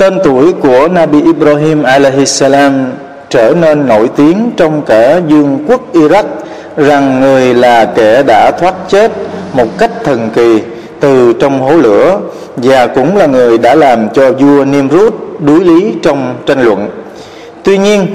[0.00, 2.92] Tên tuổi của Nabi Ibrahim alaihi salam
[3.30, 6.24] trở nên nổi tiếng trong cả dương quốc Iraq
[6.76, 9.12] rằng người là kẻ đã thoát chết
[9.52, 10.60] một cách thần kỳ
[11.00, 12.20] từ trong hố lửa
[12.56, 16.88] và cũng là người đã làm cho vua Nimrud đuối lý trong tranh luận.
[17.62, 18.06] Tuy nhiên,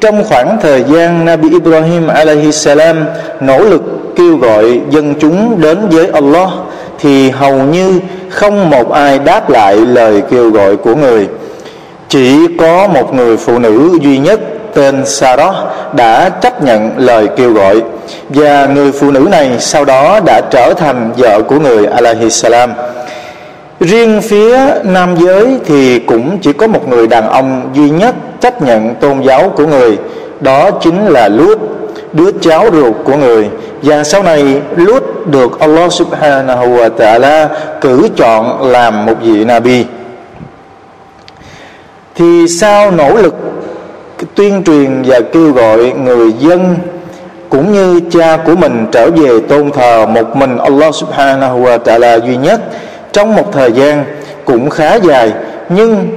[0.00, 3.04] trong khoảng thời gian Nabi Ibrahim alaihi salam
[3.40, 3.82] nỗ lực
[4.16, 6.48] kêu gọi dân chúng đến với Allah
[7.04, 8.00] thì hầu như
[8.30, 11.28] không một ai đáp lại lời kêu gọi của người.
[12.08, 14.40] Chỉ có một người phụ nữ duy nhất
[14.74, 15.54] tên Sarah
[15.96, 17.82] đã chấp nhận lời kêu gọi,
[18.28, 22.72] và người phụ nữ này sau đó đã trở thành vợ của người alaihi salam.
[23.80, 28.62] Riêng phía nam giới thì cũng chỉ có một người đàn ông duy nhất chấp
[28.62, 29.98] nhận tôn giáo của người,
[30.40, 31.58] đó chính là Lut
[32.14, 33.50] đứa cháu ruột của người.
[33.82, 37.48] Và sau này, Lut được Allah subhanahu wa ta'ala
[37.80, 39.84] cử chọn làm một vị Nabi.
[42.14, 43.34] Thì sau nỗ lực
[44.34, 46.76] tuyên truyền và kêu gọi người dân
[47.48, 52.26] cũng như cha của mình trở về tôn thờ một mình Allah subhanahu wa ta'ala
[52.26, 52.60] duy nhất
[53.12, 54.04] trong một thời gian
[54.44, 55.32] cũng khá dài,
[55.68, 56.08] nhưng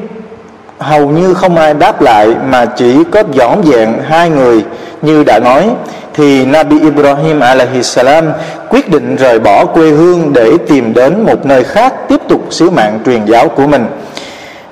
[0.80, 4.64] hầu như không ai đáp lại mà chỉ có dõn dạng hai người
[5.02, 5.70] như đã nói
[6.14, 8.32] thì Nabi Ibrahim alaihi salam
[8.70, 12.70] quyết định rời bỏ quê hương để tìm đến một nơi khác tiếp tục sứ
[12.70, 13.86] mạng truyền giáo của mình.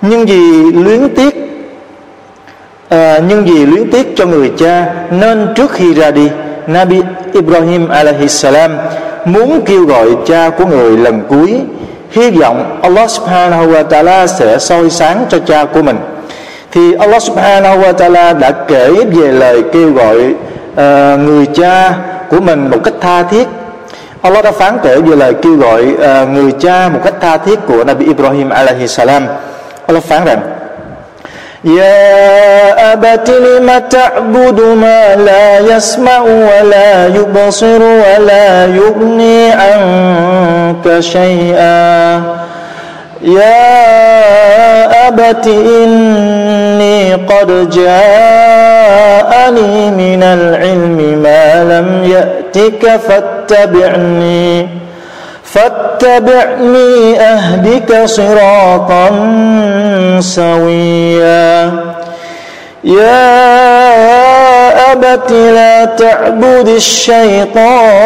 [0.01, 1.35] Nhưng vì luyến tiếc
[2.89, 6.29] à, nhưng vì luyến tiếc cho người cha nên trước khi ra đi
[6.67, 7.01] Nabi
[7.33, 8.71] Ibrahim alaihi salam
[9.25, 11.61] muốn kêu gọi cha của người lần cuối
[12.11, 15.97] hy vọng Allah subhanahu wa ta'ala sẽ soi sáng cho cha của mình
[16.74, 20.16] thì Allah subhanahu wa ta'ala đã kể về lời kêu gọi
[20.72, 21.92] uh, người cha
[22.30, 23.48] của mình một cách tha thiết
[24.22, 27.58] Allah đã phán kể về lời kêu gọi uh, người cha một cách tha thiết
[27.66, 29.26] của Nabi Ibrahim alaihi salam
[29.86, 30.40] Allah phán rằng
[31.64, 42.22] يا أبت لم تعبد ما لا يسمع ولا يبصر ولا يغني عنك شيئا
[43.25, 48.91] يا أبت إني قد جاءني
[49.91, 54.67] من العلم ما لم يأتك فاتبعني
[55.43, 59.09] فاتبعني أهدك صراطا
[60.19, 61.71] سويا.
[62.83, 63.31] يا
[64.91, 68.05] أبت لا تعبد الشيطان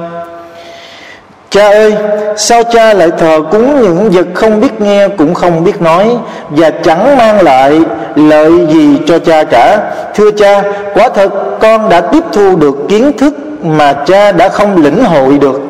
[1.51, 1.95] Cha ơi,
[2.37, 6.09] sao cha lại thờ cúng những vật không biết nghe cũng không biết nói
[6.49, 7.79] và chẳng mang lại
[8.15, 9.79] lợi gì cho cha cả?
[10.15, 10.63] Thưa cha,
[10.93, 11.29] quả thật
[11.59, 15.61] con đã tiếp thu được kiến thức mà cha đã không lĩnh hội được.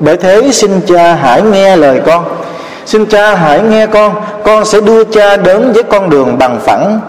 [0.00, 2.24] Bởi thế xin cha hãy nghe lời con.
[2.86, 4.14] Xin cha hãy nghe con,
[4.44, 7.00] con sẽ đưa cha đến với con đường bằng phẳng.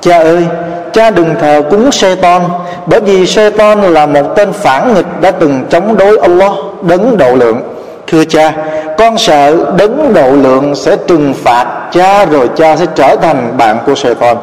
[0.00, 0.46] Cha ơi,
[0.92, 2.42] cha đừng thờ cúng Satan
[2.86, 6.52] bởi vì Satan là một tên phản nghịch đã từng chống đối Allah
[6.82, 7.73] đấng độ lượng
[8.14, 8.52] thưa cha,
[8.98, 13.78] con sợ đấng độ lượng sẽ trừng phạt cha rồi cha sẽ trở thành bạn
[13.86, 14.36] của Satan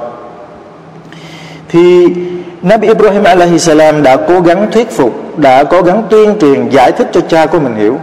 [1.70, 2.08] thì
[2.62, 6.92] Nabi Ibrahim alaihi salam đã cố gắng thuyết phục, đã cố gắng tuyên truyền, giải
[6.92, 8.00] thích cho cha của mình hiểu.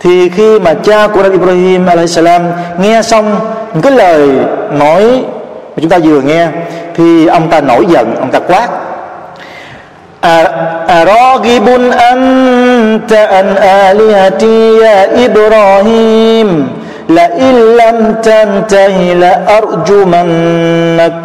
[0.00, 2.42] Thì khi mà cha của Nabi Ibrahim alaihi salam
[2.78, 3.40] nghe xong
[3.72, 4.28] những cái lời
[4.70, 5.24] nói
[5.68, 6.48] mà chúng ta vừa nghe,
[6.94, 8.68] thì ông ta nổi giận, ông ta quát.
[10.24, 11.68] أراغب
[12.12, 16.68] أنت عن آلهتي يا إبراهيم
[17.08, 21.22] لئن لم تنته لأرجمنك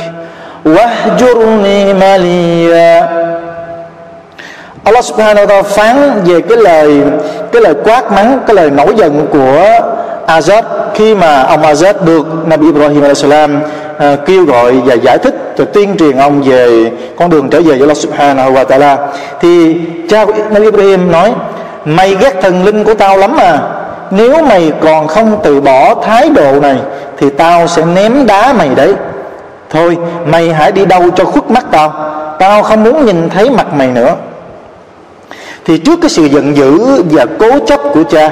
[0.65, 3.27] واهجرني مليا
[4.87, 6.91] Allah subhanahu wa ta'ala phán về cái lời
[7.51, 9.79] cái lời quát mắng cái lời nổi giận của
[10.27, 10.63] Azad
[10.93, 13.61] khi mà ông Azad được Nabi Ibrahim salam
[13.97, 17.71] uh, kêu gọi và giải thích rồi tuyên truyền ông về con đường trở về
[17.71, 18.97] với Allah subhanahu wa ta'ala.
[19.41, 19.75] Thì
[20.09, 21.33] cha của Nabi Ibrahim nói
[21.85, 23.59] mày ghét thần linh của tao lắm à
[24.11, 26.77] nếu mày còn không từ bỏ thái độ này
[27.17, 28.93] thì tao sẽ ném đá mày đấy.
[29.69, 31.93] Thôi mày hãy đi đâu cho khuất mắt tao.
[32.39, 34.15] Tao không muốn nhìn thấy mặt mày nữa.
[35.65, 38.31] Thì trước cái sự giận dữ và cố chấp của cha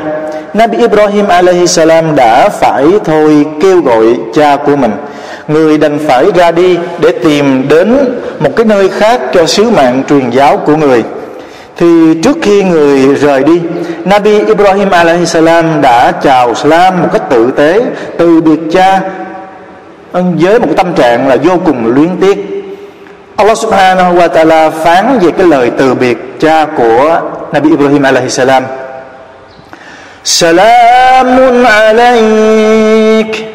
[0.53, 4.91] Nabi Ibrahim alaihi salam đã phải thôi kêu gọi cha của mình
[5.47, 7.97] người đành phải ra đi để tìm đến
[8.39, 11.03] một cái nơi khác cho sứ mạng truyền giáo của người.
[11.77, 13.61] Thì trước khi người rời đi,
[14.05, 17.81] Nabi Ibrahim alaihi salam đã chào Salam một cách tự tế,
[18.17, 19.01] từ biệt cha
[20.11, 22.37] với một tâm trạng là vô cùng luyến tiếc.
[23.35, 27.21] Allah subhanahu wa ta'ala phán về cái lời từ biệt cha của
[27.51, 28.63] Nabi Ibrahim alaihi salam.
[30.23, 33.54] Salamun alaik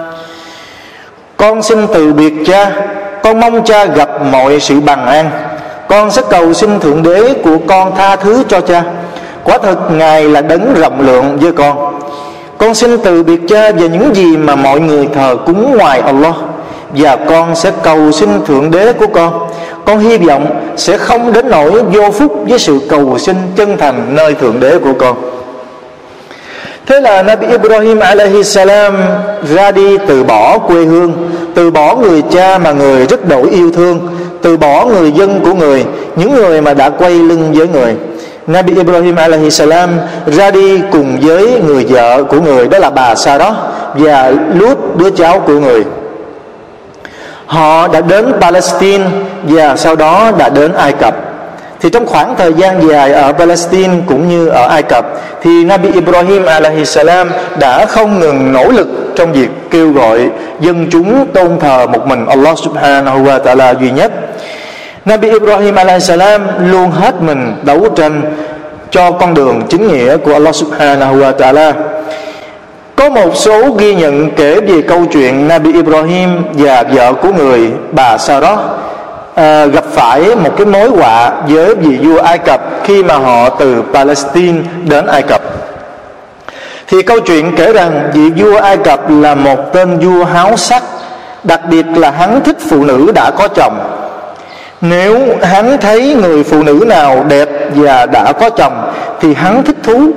[1.41, 2.71] Con xin từ biệt cha.
[3.23, 5.29] Con mong cha gặp mọi sự bằng an.
[5.89, 8.83] Con sẽ cầu xin Thượng Đế của con tha thứ cho cha.
[9.43, 11.99] Quả thật, Ngài là đấng rộng lượng với con.
[12.57, 16.35] Con xin từ biệt cha về những gì mà mọi người thờ cúng ngoài Allah.
[16.89, 19.47] Và con sẽ cầu xin Thượng Đế của con.
[19.85, 20.45] Con hy vọng
[20.77, 24.79] sẽ không đến nỗi vô phúc với sự cầu xin chân thành nơi Thượng Đế
[24.79, 25.15] của con.
[26.91, 28.93] Thế là Nabi Ibrahim alaihi salam
[29.55, 33.71] ra đi từ bỏ quê hương, từ bỏ người cha mà người rất đổi yêu
[33.71, 34.09] thương,
[34.41, 35.85] từ bỏ người dân của người,
[36.15, 37.95] những người mà đã quay lưng với người.
[38.47, 39.89] Nabi Ibrahim alaihi salam
[40.25, 43.53] ra đi cùng với người vợ của người đó là bà Sarah
[43.93, 45.83] và Lut đứa cháu của người.
[47.45, 49.05] Họ đã đến Palestine
[49.43, 51.30] và sau đó đã đến Ai Cập
[51.81, 55.05] thì trong khoảng thời gian dài ở Palestine cũng như ở Ai Cập,
[55.41, 57.29] thì Nabi Ibrahim alaihi salam
[57.59, 60.29] đã không ngừng nỗ lực trong việc kêu gọi
[60.59, 64.11] dân chúng tôn thờ một mình Allah subhanahu wa ta'ala duy nhất.
[65.05, 66.41] Nabi Ibrahim alaihi salam
[66.71, 68.21] luôn hết mình đấu tranh
[68.91, 71.73] cho con đường chính nghĩa của Allah subhanahu wa ta'ala.
[72.95, 77.71] Có một số ghi nhận kể về câu chuyện Nabi Ibrahim và vợ của người
[77.91, 78.59] bà Sarah
[79.41, 83.49] à, gặp phải một cái mối họa với vị vua Ai Cập khi mà họ
[83.49, 85.41] từ Palestine đến Ai Cập.
[86.87, 90.83] Thì câu chuyện kể rằng vị vua Ai Cập là một tên vua háo sắc
[91.43, 93.79] đặc biệt là hắn thích phụ nữ đã có chồng.
[94.81, 99.77] Nếu hắn thấy người phụ nữ nào đẹp và đã có chồng thì hắn thích
[99.83, 100.11] thú.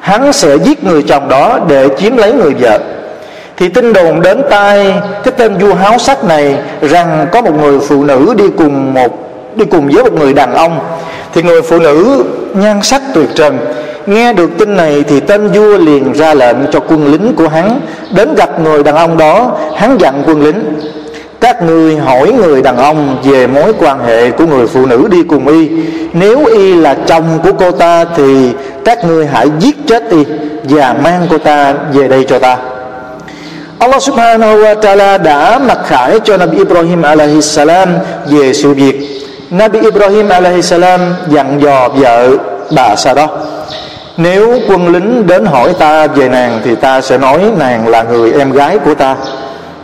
[0.00, 2.78] Hắn sẽ giết người chồng đó để chiếm lấy người vợ
[3.56, 7.78] thì tin đồn đến tai, cái tên vua háo sắc này rằng có một người
[7.88, 10.78] phụ nữ đi cùng một, đi cùng với một người đàn ông.
[11.34, 12.24] Thì người phụ nữ
[12.54, 13.58] nhan sắc tuyệt trần.
[14.06, 17.80] Nghe được tin này thì tên vua liền ra lệnh cho quân lính của hắn
[18.16, 19.56] đến gặp người đàn ông đó.
[19.76, 20.74] Hắn dặn quân lính,
[21.40, 25.22] các ngươi hỏi người đàn ông về mối quan hệ của người phụ nữ đi
[25.22, 25.70] cùng y.
[26.12, 28.52] Nếu y là chồng của cô ta thì
[28.84, 30.24] các ngươi hãy giết chết y
[30.68, 32.58] và mang cô ta về đây cho ta.
[33.84, 37.88] Allah subhanahu wa ta'ala đã mặc khải cho Nabi Ibrahim alaihi salam
[38.26, 38.96] về sự việc.
[39.50, 42.30] Nabi Ibrahim alaihi salam dặn dò vợ,
[42.76, 43.30] bà Sarah,
[44.16, 48.32] nếu quân lính đến hỏi ta về nàng thì ta sẽ nói nàng là người
[48.32, 49.16] em gái của ta.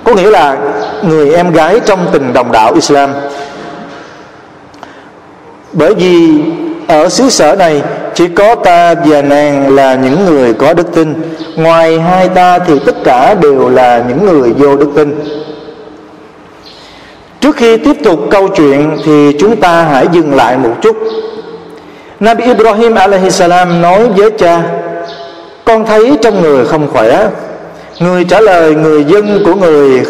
[0.05, 0.56] Có nghĩa là
[1.02, 3.11] người em gái trong tình đồng đạo Islam.
[5.73, 6.42] Bởi vì
[6.88, 7.83] ở xứ sở này
[8.14, 11.14] chỉ có ta và nàng là những người có đức tin.
[11.57, 15.21] Ngoài hai ta thì tất cả đều là những người vô đức tin.
[17.40, 20.97] Trước khi tiếp tục câu chuyện thì chúng ta hãy dừng lại một chút.
[22.21, 24.62] Nabi Ibrahim alaihi salam nói với cha,
[25.64, 27.29] Con thấy trong người không khỏe.
[27.99, 30.02] Người trả lời người dân của người,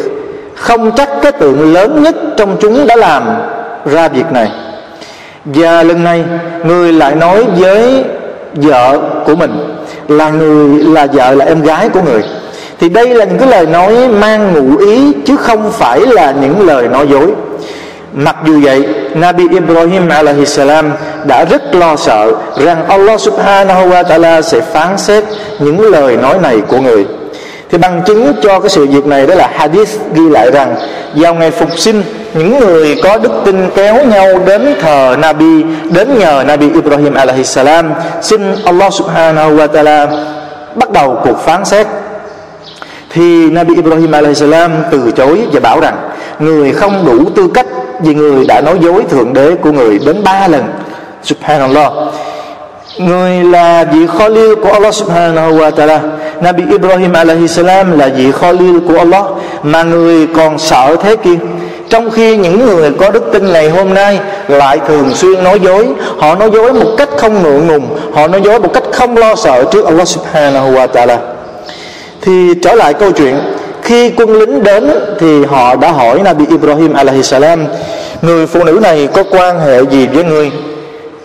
[0.54, 3.22] Không chắc cái tượng lớn nhất trong chúng đã làm
[3.84, 4.50] ra việc này.
[5.44, 6.24] Và lần này,
[6.64, 8.04] người lại nói với
[8.54, 9.76] vợ của mình
[10.08, 12.22] Là người, là vợ là em gái của người.
[12.80, 16.66] Thì đây là những cái lời nói mang ngụ ý, Chứ không phải là những
[16.66, 17.26] lời nói dối.
[18.14, 20.90] Mặc dù vậy, Nabi Ibrahim alaihi salam
[21.24, 25.24] đã rất lo sợ rằng Allah subhanahu wa ta'ala sẽ phán xét
[25.58, 27.06] những lời nói này của người.
[27.70, 30.76] Thì bằng chứng cho cái sự việc này đó là hadith ghi lại rằng,
[31.14, 32.02] vào ngày phục sinh
[32.34, 37.44] những người có đức tin kéo nhau đến thờ Nabi, đến nhờ Nabi Ibrahim alaihi
[37.44, 37.92] salam.
[38.22, 40.06] Xin Allah subhanahu wa ta'ala
[40.74, 41.86] bắt đầu cuộc phán xét.
[43.10, 45.96] Thì Nabi Ibrahim alaihi salam từ chối và bảo rằng,
[46.38, 47.66] người không đủ tư cách
[48.00, 50.64] vì người đã nói dối thượng đế của người đến ba lần.
[51.22, 51.92] Subhanallah.
[52.98, 55.98] Người là vị Khalil của Allah subhanahu wa ta'ala.
[56.40, 59.24] Nabi Ibrahim alaihi salam là vị Khalil của Allah,
[59.62, 61.36] mà người còn sợ thế kia
[61.90, 65.86] trong khi những người có đức tin ngày hôm nay lại thường xuyên nói dối,
[66.18, 69.34] họ nói dối một cách không ngượng ngùng, họ nói dối một cách không lo
[69.34, 71.16] sợ trước Allah subhanahu wa ta'ala.
[72.20, 73.38] Thì trở lại câu chuyện,
[73.82, 77.66] khi quân lính đến thì họ đã hỏi Nabi Ibrahim alaihi salam,
[78.22, 80.50] người phụ nữ này có quan hệ gì với người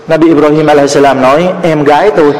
[0.07, 2.33] Nabi Ibrahim alaihi salam nói, em gái tôi.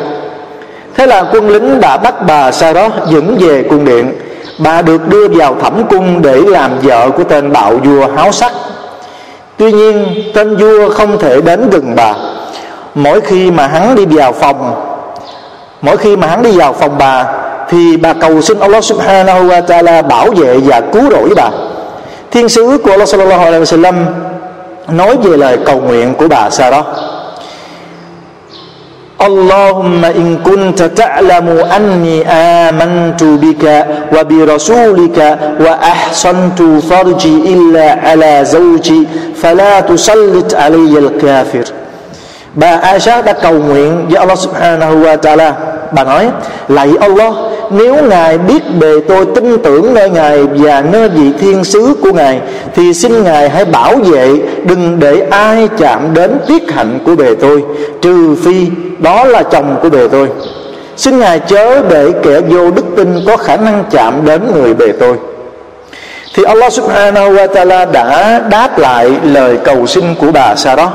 [0.97, 4.11] Thế là quân lính đã bắt bà Sarah dẫn về cung điện
[4.57, 8.51] bà được đưa vào thẩm cung để làm vợ của tên bạo vua háo sắc.
[9.57, 12.13] Tuy nhiên, tên vua không thể đến gần bà.
[12.95, 14.75] Mỗi khi mà hắn đi vào phòng,
[15.81, 17.25] mỗi khi mà hắn đi vào phòng bà,
[17.69, 21.49] thì bà cầu xin Allah subhanahu wa ta'ala bảo vệ và cứu rỗi bà.
[22.31, 23.93] Thiên sứ của Allah sallallahu alaihi wasallam
[24.87, 26.85] nói về lời cầu nguyện của bà Sarah
[29.21, 33.85] اللهم إن كنت تعلم أني آمنت بك
[34.19, 39.07] وبرسولك وأحصنت فرجي إلا على زوجي
[39.41, 41.63] فلا تسلط علي الكافر.
[42.55, 45.51] Bà Aisha đã cầu nguyện với Allah subhanahu wa ta'ala.
[45.91, 46.29] Bà nói,
[46.67, 47.33] Lạy Allah,
[47.71, 52.11] Nếu Ngài biết bề tôi tin tưởng nơi Ngài Và nơi vị thiên sứ của
[52.11, 52.41] Ngài,
[52.75, 54.27] Thì xin Ngài hãy bảo vệ,
[54.65, 57.63] Đừng để ai chạm đến tiết hạnh của bề tôi,
[58.01, 58.67] Trừ phi
[58.99, 60.27] đó là chồng của bề tôi.
[60.97, 64.91] Xin Ngài chớ để kẻ vô đức tin Có khả năng chạm đến người bề
[64.99, 65.15] tôi.
[66.35, 70.89] Thì Allah subhanahu wa ta'ala đã đáp lại lời cầu xin của bà Sarah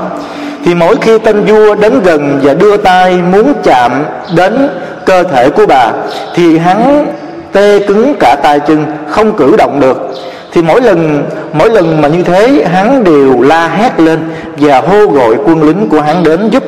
[0.65, 4.03] thì mỗi khi tên vua đến gần và đưa tay muốn chạm
[4.35, 4.69] đến
[5.05, 5.91] cơ thể của bà,
[6.35, 7.07] thì hắn
[7.51, 10.11] tê cứng cả tay chân, không cử động được.
[10.51, 14.19] Thì mỗi lần mỗi lần mà như thế, hắn đều la hét lên
[14.57, 16.63] và hô gọi quân lính của hắn đến giúp.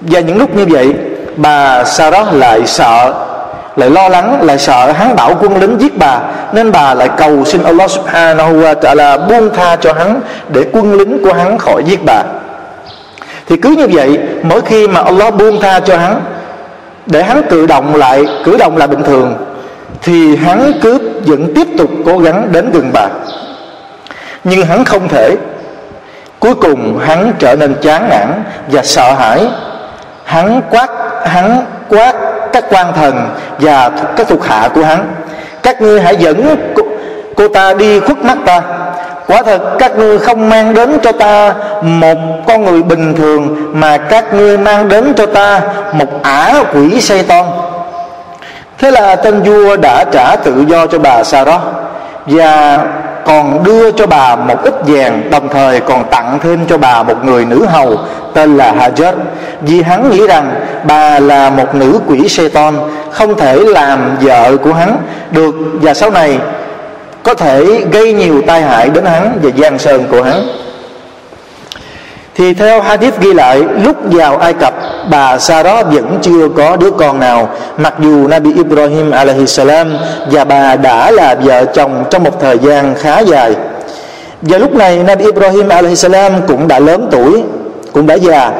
[0.00, 0.94] Và những lúc như vậy,
[1.36, 3.14] bà Sarah lại sợ,
[3.76, 6.20] lại lo lắng, lại sợ hắn bảo quân lính giết bà,
[6.52, 10.94] nên bà lại cầu xin Allah subhanahu wa ta'ala buông tha cho hắn để quân
[10.94, 12.22] lính của hắn khỏi giết bà
[13.48, 16.20] thì cứ như vậy mỗi khi mà Allah buông tha cho hắn
[17.06, 19.36] để hắn cử động lại cử động lại bình thường
[20.02, 23.08] thì hắn cứ vẫn tiếp tục cố gắng đến gần bà
[24.44, 25.36] nhưng hắn không thể.
[26.38, 29.46] Cuối cùng hắn trở nên chán nản và sợ hãi.
[30.24, 30.90] Hắn quát
[31.26, 32.14] hắn quát
[32.52, 33.28] các quan thần
[33.58, 35.14] và các thuộc hạ của hắn.
[35.62, 36.82] Các ngươi hãy dẫn cô,
[37.36, 38.62] cô ta đi khuất mắt ta
[39.28, 43.96] quả thật, các ngươi không mang đến cho ta một con người bình thường, mà
[43.96, 45.60] các ngươi mang đến cho ta
[45.92, 47.46] một ả quỷ say ton
[48.78, 51.60] thế là tên vua đã trả tự do cho bà Sarah,
[52.26, 52.78] và
[53.26, 57.24] còn đưa cho bà một ít vàng, đồng thời còn tặng thêm cho bà một
[57.24, 57.96] người nữ hầu
[58.34, 59.12] tên là Hajar.
[59.60, 60.54] Vì hắn nghĩ rằng
[60.84, 62.74] bà là một nữ quỷ Satan,
[63.10, 64.96] không thể làm vợ của hắn
[65.30, 65.54] được.
[65.72, 66.38] Và sau này
[67.28, 70.48] có thể gây nhiều tai hại đến hắn và giang sơn của hắn.
[72.34, 74.74] Thì theo hadith ghi lại, lúc vào Ai Cập,
[75.10, 79.96] bà Sarah vẫn chưa có đứa con nào, mặc dù Nabi Ibrahim alaihi salam
[80.30, 83.54] và bà đã là vợ chồng trong một thời gian khá dài.
[84.42, 87.42] Và lúc này, Nabi Ibrahim alaihi salam cũng đã lớn tuổi,
[87.92, 88.52] cũng đã già.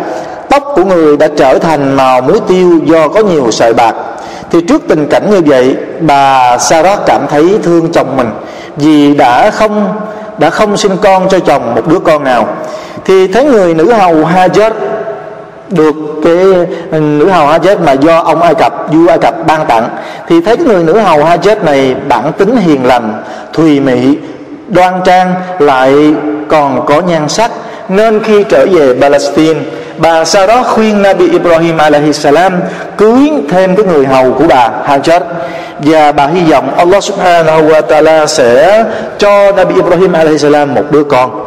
[0.51, 3.95] Tóc của người đã trở thành màu muối tiêu do có nhiều sợi bạc.
[4.51, 8.31] Thì trước tình cảnh như vậy, bà Sarah cảm thấy thương chồng mình
[8.79, 9.95] vì đã không
[10.39, 12.49] đã không sinh con cho chồng một đứa con nào.
[13.05, 14.71] Thì thấy người nữ hầu Hajar
[15.71, 15.95] được
[16.25, 16.37] cái
[16.91, 19.89] ừ, nữ hầu Hajar mà do ông Ai Cập, vua Ai Cập ban tặng,
[20.29, 24.17] thì thấy người nữ hầu Hajar này bản tính hiền lành, thùy mị,
[24.69, 26.15] đoan trang, lại
[26.49, 27.51] còn có nhan sắc.
[27.89, 29.61] Nên khi trở về Palestine,
[29.99, 32.53] bà sau đó khuyên Nabi Ibrahim alaihi salam
[32.97, 35.21] cưới thêm cái người hầu của bà Hajar
[35.79, 38.85] và bà hy vọng Allah subhanahu wa ta'ala sẽ
[39.19, 41.45] cho Nabi Ibrahim alaihi salam một đứa con.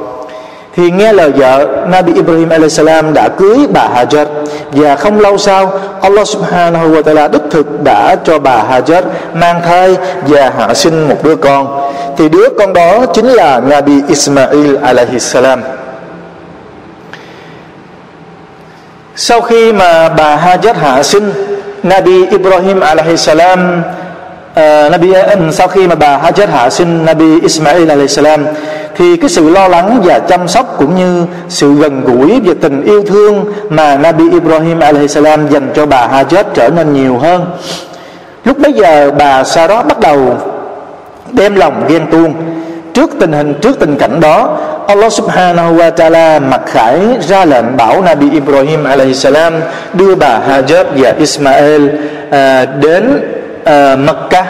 [0.75, 2.81] Thì nghe lời vợ Nabi Ibrahim AS
[3.13, 4.25] đã cưới bà Hajar.
[4.71, 9.01] Và không lâu sau, Allah subhanahu wa ta'ala đích thực đã cho bà Hajar
[9.33, 9.97] mang thai
[10.27, 11.91] và hạ sinh một đứa con.
[12.17, 15.61] Thì đứa con đó chính là Nabi Ismail alayhi salam.
[19.15, 21.33] Sau khi mà bà Hajar hạ sinh,
[21.83, 23.81] Nabi Ibrahim alayhi salam
[24.59, 25.13] uh, Nabi
[25.51, 28.45] sau khi mà bà Hajar hạ sinh Nabi Ismail alayhi salam
[28.95, 32.83] thì cái sự lo lắng và chăm sóc cũng như sự gần gũi và tình
[32.83, 37.45] yêu thương mà Nabi Ibrahim salam dành cho bà Hajar trở nên nhiều hơn.
[38.45, 40.37] Lúc bấy giờ bà Sarah bắt đầu
[41.31, 42.33] đem lòng ghen tuông.
[42.93, 47.77] Trước tình hình trước tình cảnh đó Allah subhanahu wa ta'ala mặc khải ra lệnh
[47.77, 49.53] bảo Nabi Ibrahim alayhi salam
[49.93, 51.89] đưa bà Hajar và Ismail
[52.31, 53.21] à, đến
[53.63, 54.45] à, Mecca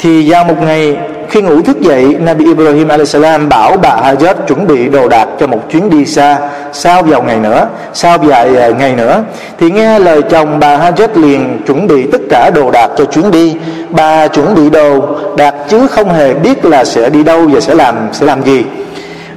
[0.00, 0.96] thì vào một ngày
[1.34, 3.16] khi ngủ thức dậy Nabi Ibrahim a.s.
[3.48, 6.38] bảo bà Hajar chuẩn bị đồ đạc cho một chuyến đi xa
[6.72, 9.24] sau vào ngày nữa sau vài ờ, ngày nữa
[9.58, 13.30] thì nghe lời chồng bà Hajar liền chuẩn bị tất cả đồ đạc cho chuyến
[13.30, 13.56] đi
[13.90, 17.74] bà chuẩn bị đồ đạc chứ không hề biết là sẽ đi đâu và sẽ
[17.74, 18.64] làm sẽ làm gì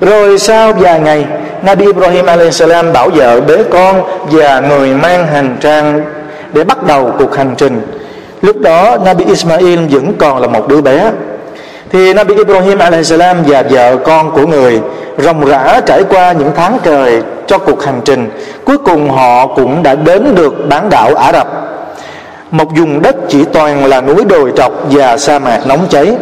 [0.02, 1.26] rồi sau vài ngày
[1.64, 2.64] Nabi Ibrahim a.s.
[2.94, 6.02] bảo vợ bế con và người mang hành trang
[6.54, 7.82] để bắt đầu cuộc hành trình
[8.42, 11.12] lúc đó Nabi Ismail vẫn còn là một đứa bé.
[11.92, 14.82] Thì Nabi Ibrahim alaihissalam và vợ con của người
[15.18, 18.30] ròng rã trải qua những tháng trời cho cuộc hành trình,
[18.66, 21.48] cuối cùng họ cũng đã đến được bán đảo Ả Rập.
[22.52, 26.16] Một vùng đất chỉ toàn là núi đồi trọc và sa mạc nóng cháy.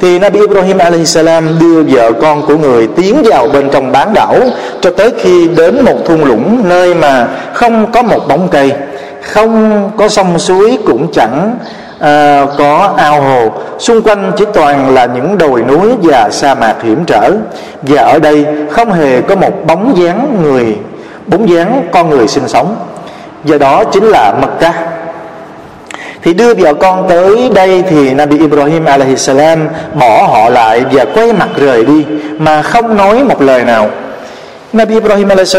[0.00, 4.36] Thì Nabi Ibrahim alaihissalam đưa vợ con của người tiến vào bên trong bán đảo
[4.80, 8.72] cho tới khi đến một thung lũng nơi mà không có một bóng cây
[9.26, 11.58] không có sông suối cũng chẳng
[12.00, 13.50] à, có ao hồ.
[13.78, 17.30] Xung quanh chỉ toàn là những đồi núi và sa mạc hiểm trở.
[17.82, 20.76] Và ở đây không hề có một bóng dáng người
[21.26, 22.76] bóng dáng con người sinh sống.
[23.44, 24.72] Và đó chính là Mecca.
[26.22, 31.32] Thì đưa vợ con tới đây thì Nabi Ibrahim alaihissalam bỏ họ lại và quay
[31.32, 32.04] mặt rời đi
[32.38, 33.90] mà không nói một lời nào.
[34.76, 35.56] Nabi Ibrahim AS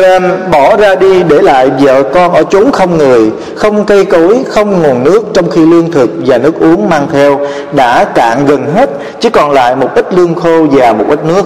[0.51, 4.81] bỏ ra đi để lại vợ con ở chốn không người, không cây cối, không
[4.81, 7.39] nguồn nước trong khi lương thực và nước uống mang theo
[7.71, 11.43] đã cạn gần hết, chỉ còn lại một ít lương khô và một ít nước.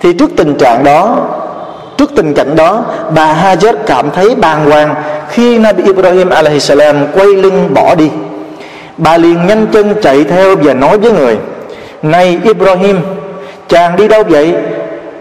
[0.00, 1.16] Thì trước tình trạng đó,
[1.96, 2.84] trước tình cảnh đó,
[3.14, 4.94] bà Hajar cảm thấy bàng hoàng
[5.30, 6.72] khi Nabi Ibrahim AS
[7.14, 8.10] quay lưng bỏ đi.
[8.96, 11.38] Bà liền nhanh chân chạy theo và nói với người:
[12.02, 13.00] "Này Ibrahim,
[13.68, 14.54] chàng đi đâu vậy?"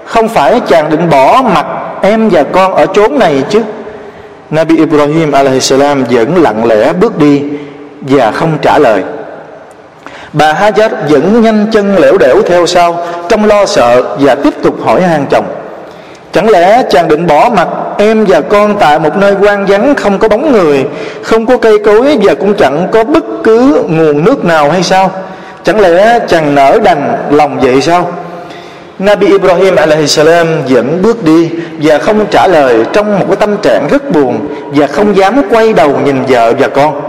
[0.10, 1.66] Không phải chàng định bỏ mặt
[2.02, 3.62] em và con ở chốn này chứ.
[4.50, 7.44] Nabi Ibrahim alaihissalam vẫn lặng lẽ bước đi
[8.02, 9.04] và không trả lời.
[10.34, 12.98] Bà Hajar vẫn nhanh chân lẻo đẻo theo sau,
[13.30, 15.46] Trong lo sợ và tiếp tục hỏi han chồng.
[16.32, 20.20] Chẳng lẽ chàng định bỏ mặt em và con tại một nơi quan vắng không
[20.20, 20.86] có bóng người,
[21.22, 25.12] Không có cây cối và cũng chẳng có bất cứ nguồn nước nào hay sao?
[25.64, 28.08] Chẳng lẽ chàng nở đành lòng vậy sao?
[29.00, 31.50] Nabi Ibrahim alaihissalam vẫn bước đi
[31.82, 35.74] và không trả lời trong một cái tâm trạng rất buồn và không dám quay
[35.74, 37.02] đầu nhìn vợ và con.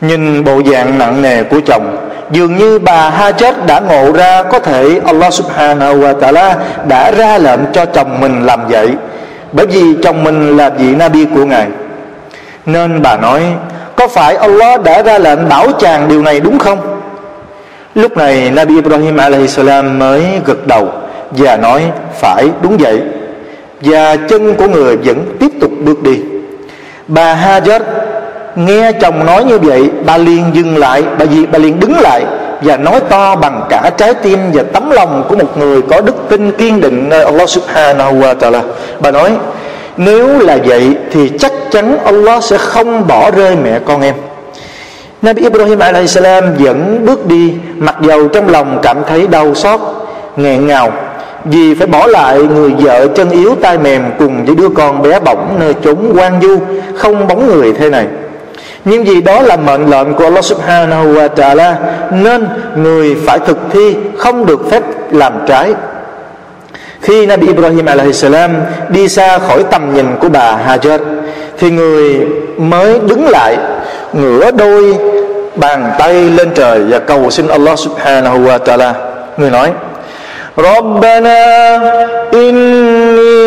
[0.00, 1.96] Nhìn bộ dạng nặng nề của chồng,
[2.30, 6.54] dường như bà Hajar đã ngộ ra có thể Allah subhanahu wa ta'ala
[6.88, 8.88] đã ra lệnh cho chồng mình làm vậy
[9.52, 11.66] bởi vì chồng mình là vị Nabi của Ngài.
[12.66, 13.42] Nên bà nói,
[13.96, 16.95] có phải Allah đã ra lệnh bảo chàng điều này đúng không?
[17.96, 20.88] Lúc này Nabi Ibrahim alaihissalam mới gật đầu
[21.30, 21.82] và nói,
[22.20, 23.00] phải, đúng vậy.
[23.80, 26.20] Và chân của người vẫn tiếp tục bước đi.
[27.08, 27.80] Bà Hajar
[28.56, 32.24] nghe chồng nói như vậy, bà liền dừng lại, bà gì bà liền đứng lại
[32.62, 36.14] và nói to bằng cả trái tim và tấm lòng của một người có đức
[36.28, 38.60] tin kiên định nơi Allah subhanahu wa ta'ala.
[39.00, 39.32] Bà nói,
[39.96, 44.14] nếu là vậy thì chắc chắn Allah sẽ không bỏ rơi mẹ con em.
[45.22, 46.18] Nabi Ibrahim AS
[46.58, 49.80] vẫn bước đi, Mặc dầu trong lòng cảm thấy đau xót,
[50.36, 50.92] nghẹn ngào,
[51.44, 55.20] Vì phải bỏ lại người vợ chân yếu tay mềm Cùng với đứa con bé
[55.20, 56.58] bỏng nơi chốn quan du,
[56.96, 58.06] Không bóng người thế này
[58.88, 61.74] nhưng vì đó là mệnh lệnh của Allah subhanahu wa ta'ala,
[62.10, 65.74] Nên người phải thực thi, Không được phép làm trái
[67.00, 68.24] Khi Nabi Ibrahim a.s.
[68.88, 70.98] đi xa khỏi tầm nhìn của bà Hajar
[71.57, 73.57] Thì người mới đứng lại
[74.13, 74.97] ngửa đôi
[75.55, 78.93] bàn tay lên trời và cầu xin Allah subhanahu wa ta'ala
[79.37, 79.69] người nói
[80.57, 81.41] ربنا
[82.33, 83.39] إني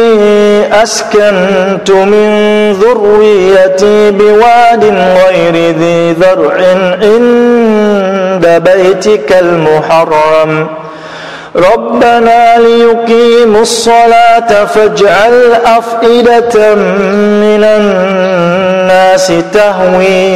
[0.83, 2.29] أسكنت من
[2.73, 4.85] ذريتي بواد
[5.19, 6.57] غير ذي ذرع
[7.03, 10.67] عند بيتك المحرم
[11.57, 16.75] ربنا ليقيموا الصلاة فاجعل أفئدة
[17.45, 20.31] من الناس تهوي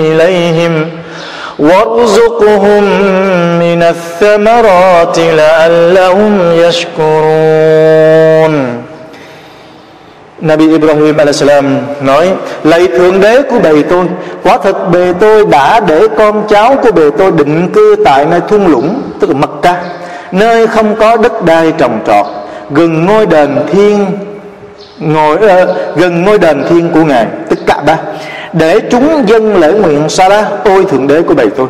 [0.00, 0.90] إليهم
[1.58, 2.84] وارزقهم
[3.58, 8.04] من الثمرات لعلهم يشكرون
[10.44, 11.42] Nabi Ibrahim a.s.
[12.00, 12.32] nói
[12.64, 14.06] Lạy Thượng Đế của bề tôi
[14.42, 18.40] Quả thật bề tôi đã để con cháu của bề tôi định cư tại nơi
[18.48, 19.82] thung lũng Tức là Mecca
[20.31, 22.25] Nơi không có đất đai trồng trọt
[22.71, 24.05] Gần ngôi đền thiên
[24.99, 27.25] ngồi uh, gần ngôi đền thiên của ngài.
[27.49, 27.97] Tức cả ba.
[28.53, 31.67] Để chúng dân lễ nguyện sa ôi thượng đế của bầy tôi.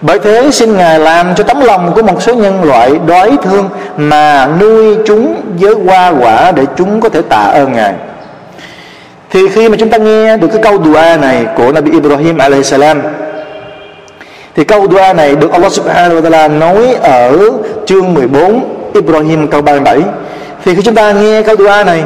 [0.00, 3.68] Bởi thế xin ngài làm cho tấm lòng của một số nhân loại đói thương
[3.96, 7.94] mà nuôi chúng với hoa quả để chúng có thể tạ ơn ngài.
[9.30, 13.00] Thì khi mà chúng ta nghe được cái câu dua này của Nabi Ibrahim alaihissalam
[14.56, 17.50] thì câu dua này được Allah subhanahu wa ta'ala nói ở
[17.86, 19.98] chương 14 Ibrahim câu 37
[20.64, 22.04] thì khi chúng ta nghe câu dua này,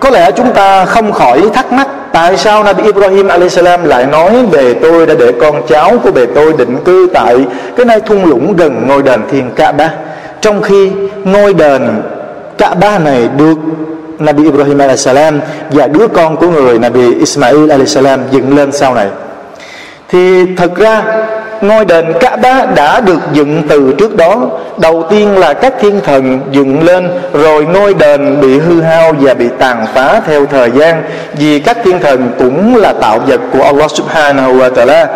[0.00, 4.46] có lẽ chúng ta không khỏi thắc mắc tại sao Nabi Ibrahim alaihissalam lại nói
[4.52, 7.36] về tôi đã để con cháu của bề tôi định cư tại
[7.76, 9.90] cái nơi thung lũng gần ngôi đền thiên Kaaba
[10.40, 10.90] trong khi
[11.24, 12.02] ngôi đền
[12.58, 13.58] Kaaba này được
[14.18, 19.08] Nabi Ibrahim alaihissalam và đứa con của người Nabi Ismail alaihissalam dựng lên sau này.
[20.08, 21.02] Thì thật ra
[21.60, 24.46] ngôi đền Kaaba đã được dựng từ trước đó.
[24.78, 29.34] Đầu tiên là các thiên thần dựng lên, rồi ngôi đền bị hư hao và
[29.34, 31.02] bị tàn phá theo thời gian.
[31.32, 35.06] Vì các thiên thần cũng là tạo vật của Allah subhanahu wa ta'ala.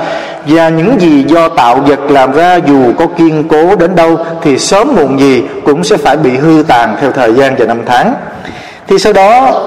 [0.46, 4.59] Và những gì do tạo vật làm ra, dù có kiên cố đến đâu, thì
[4.59, 8.14] sớm muộn gì cũng sẽ phải bị hư tàn theo thời gian và năm tháng.
[8.88, 9.61] Thì sau đó,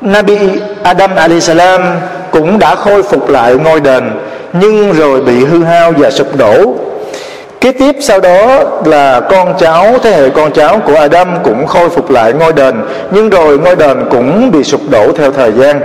[0.00, 0.38] Nabi
[0.82, 1.82] Adam salam
[2.30, 4.10] cũng đã khôi phục lại ngôi đền
[4.52, 6.74] nhưng rồi bị hư hao và sụp đổ.
[7.60, 11.88] Kế tiếp sau đó là con cháu, thế hệ con cháu của Adam cũng khôi
[11.88, 12.74] phục lại ngôi đền.
[13.10, 15.80] Nhưng rồi ngôi đền cũng bị sụp đổ theo thời gian.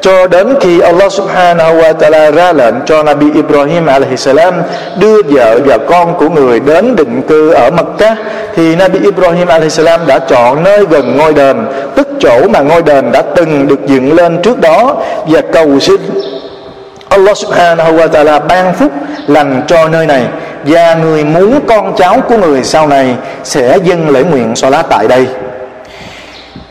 [0.00, 4.54] Cho đến khi Allah subhanahu wa ta'ala ra lệnh cho Nabi Ibrahim alaihissalam
[5.00, 8.16] đưa vợ và con của người đến định cư ở Mecca,
[8.56, 11.56] thì Nabi Ibrahim alaihissalam đã chọn nơi gần ngôi đền,
[11.94, 16.00] tức chỗ mà ngôi đền đã từng được dựng lên trước đó và cầu xin
[17.08, 18.92] Allah subhanahu wa ta'ala ban phúc
[19.26, 20.22] lành cho nơi này,
[20.64, 25.08] và người muốn con cháu của người sau này sẽ dâng lễ nguyện lá tại
[25.08, 25.26] đây.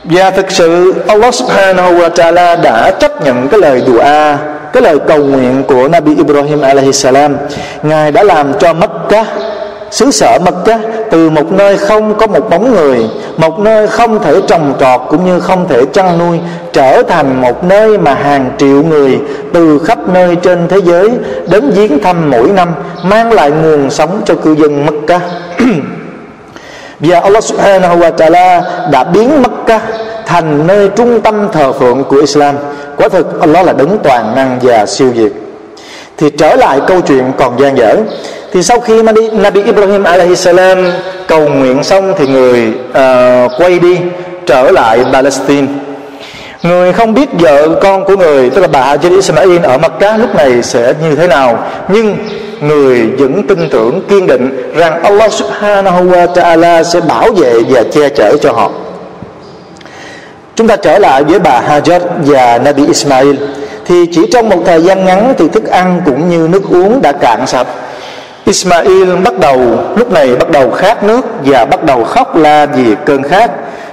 [0.04, 4.00] Và thực sự, Allah subhanahu wa ta'ala đã chấp nhận cái lời dua,
[4.74, 7.38] cái lời cầu nguyện của Nabi Ibrahim alaihi salam.
[7.84, 9.26] Ngài đã làm cho Mecca
[9.92, 10.80] xứ sở Mecca
[11.12, 15.26] từ một nơi không có một bóng người, một nơi không thể trồng trọt cũng
[15.26, 16.40] như không thể chăn nuôi,
[16.74, 19.20] trở thành một nơi mà hàng triệu người
[19.54, 21.12] từ khắp nơi trên thế giới
[21.50, 22.74] đến viếng thăm mỗi năm,
[23.04, 25.20] mang lại nguồn sống cho cư dân Mecca
[27.00, 29.82] và Allah subhanahu wa ta'ala đã biến Mecca
[30.26, 32.56] thành nơi trung tâm thờ phượng của Islam.
[32.98, 35.32] Quả thực, Allah là đấng toàn năng và siêu việt.
[36.18, 37.96] Thì trở lại câu chuyện còn gian dở
[38.52, 40.04] thì sau khi mà đi, Nabi Ibrahim
[40.36, 40.92] salam
[41.28, 43.98] cầu nguyện xong thì người uh, quay đi
[44.46, 45.68] trở lại Palestine.
[46.64, 50.36] Người không biết vợ con của người Tức là bà Hajar Ismail ở Makkah lúc
[50.36, 51.60] này sẽ như thế nào.
[51.88, 52.18] Nhưng
[52.62, 57.84] người vẫn tin tưởng kiên định Rằng Allah subhanahu wa ta'ala sẽ bảo vệ và
[57.92, 58.72] che chở cho họ.
[60.56, 63.36] Chúng ta trở lại với bà Hajar và Nabi Ismail.
[63.86, 67.12] Thì chỉ trong một thời gian ngắn Thì thức ăn cũng như nước uống đã
[67.12, 67.68] cạn sạch.
[68.48, 69.60] Ismail bắt đầu
[69.96, 73.52] lúc này bắt đầu khát nước và bắt đầu khóc la vì cơn khát.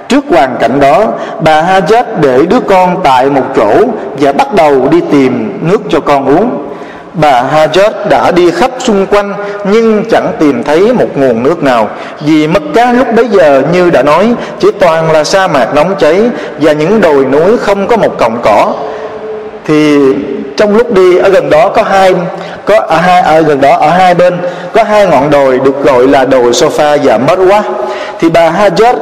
[0.08, 1.06] Trước hoàn cảnh đó,
[1.40, 3.72] bà Hajat để đứa con tại một chỗ
[4.20, 6.50] và bắt đầu đi tìm nước cho con uống.
[7.14, 9.34] Bà Hajat đã đi khắp xung quanh
[9.70, 11.88] nhưng chẳng tìm thấy một nguồn nước nào
[12.20, 16.30] Vì Mecca lúc bấy giờ như đã nói Chỉ toàn là sa mạc nóng cháy
[16.60, 18.74] Và những đồi núi không có một cọng cỏ
[19.64, 19.98] Thì
[20.56, 22.14] trong lúc đi ở gần đó có hai,
[22.64, 24.38] có ở hai, ở gần đó ở hai bên,
[24.72, 27.62] có hai ngọn đồi được gọi là đồi sofa và Marwa
[28.20, 28.94] thì bà Hajar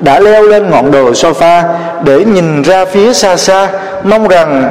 [0.00, 1.62] đã leo lên ngọn đồi sofa
[2.04, 3.68] để nhìn ra phía xa xa,
[4.04, 4.70] mong rằng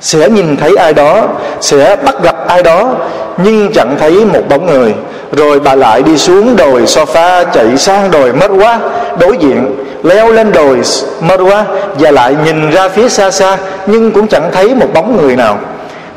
[0.00, 1.22] sẽ nhìn thấy ai đó,
[1.60, 2.94] sẽ bắt gặp ai đó,
[3.36, 4.94] nhưng chẳng thấy một bóng người.
[5.32, 8.80] Rồi bà lại đi xuống đồi sofa, chạy sang đồi mất quá
[9.18, 9.66] đối diện
[10.03, 10.81] leo lên đồi
[11.21, 11.63] Marwa
[11.99, 15.59] và lại nhìn ra phía xa xa nhưng cũng chẳng thấy một bóng người nào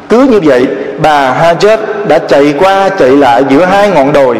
[0.08, 0.66] cứ như vậy
[0.98, 1.78] bà Hajar
[2.08, 4.36] đã chạy qua chạy lại giữa hai ngọn đồi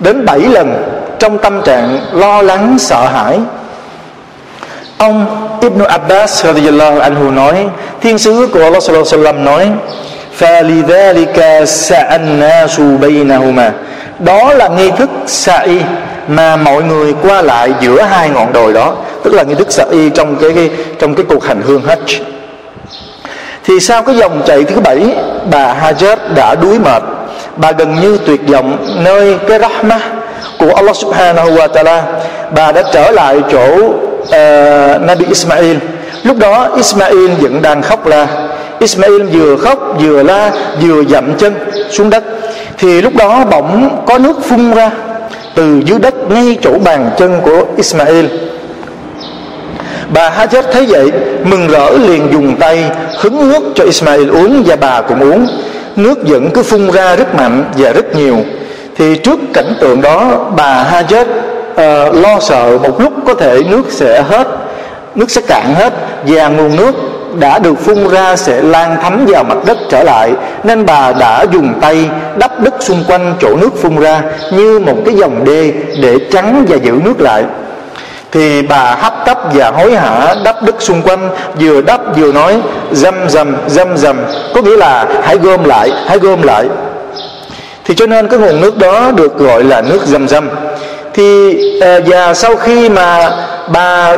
[0.00, 0.82] đến bảy lần
[1.18, 3.38] trong tâm trạng lo lắng sợ hãi
[4.98, 5.26] ông
[5.60, 7.68] Ibn Abbas radiyallahu anhu nói
[8.00, 9.70] thiên sứ của Allah sallallahu alaihi wasallam nói
[10.40, 13.70] فَلِذَلِكَ سَأَنَّاسُ بَيْنَهُمَا
[14.18, 15.80] đó là nghi thức sa'i
[16.27, 19.85] mà mọi người qua lại giữa hai ngọn đồi đó tức là như đức sở
[19.91, 22.21] y trong cái, cái trong cái cuộc hành hương hajj.
[23.65, 25.15] Thì sau cái dòng chạy thứ bảy
[25.51, 27.03] bà Hajar đã đuối mệt.
[27.55, 30.01] Bà gần như tuyệt vọng nơi cái rahmah
[30.59, 32.01] của Allah subhanahu wa ta'ala.
[32.55, 35.77] Bà đã trở lại chỗ uh, Nabi Ismail.
[36.23, 38.27] Lúc đó Ismail vẫn đang khóc la.
[38.79, 41.53] Ismail vừa khóc vừa la vừa dậm chân
[41.89, 42.23] xuống đất.
[42.77, 44.91] Thì lúc đó bỗng có nước phun ra
[45.55, 48.25] từ dưới đất ngay chỗ bàn chân của Ismail.
[50.13, 51.11] Bà Hajar thấy vậy
[51.43, 52.83] Mừng rỡ liền dùng tay
[53.19, 55.47] hứng nước cho Ismail uống Và bà cũng uống.
[55.95, 58.37] Nước vẫn cứ phun ra rất mạnh và rất nhiều.
[58.95, 61.25] Thì trước cảnh tượng đó bà Hajar
[61.71, 64.47] uh, lo sợ một lúc có thể nước sẽ hết
[65.15, 65.93] nước sẽ cạn hết
[66.27, 66.95] và nguồn nước
[67.39, 70.31] đã được phun ra sẽ lan thấm vào mặt đất trở lại,
[70.63, 74.21] nên bà đã dùng tay đắp đất xung quanh chỗ nước phun ra
[74.51, 77.43] như một cái dòng đê để trắng và giữ nước lại.
[78.31, 82.61] Thì bà hấp tấp và hối hả đắp đất xung quanh, vừa đắp vừa nói,
[82.91, 84.17] dâm dầm dâm dầm
[84.53, 86.65] có nghĩa là hãy gom lại, hãy gom lại.
[87.85, 90.49] Thì cho nên cái nguồn nước đó được gọi là nước dầm dầm
[91.15, 93.31] thì ờ, và sau khi mà
[93.67, 94.15] bà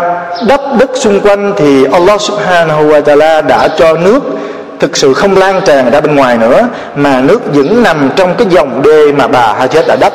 [0.47, 4.19] đắp đất xung quanh thì Allah subhanahu wa ta'ala đã cho nước
[4.79, 8.47] thực sự không lan tràn ra bên ngoài nữa mà nước vẫn nằm trong cái
[8.49, 10.13] dòng đê mà bà Hajjat đã đắp.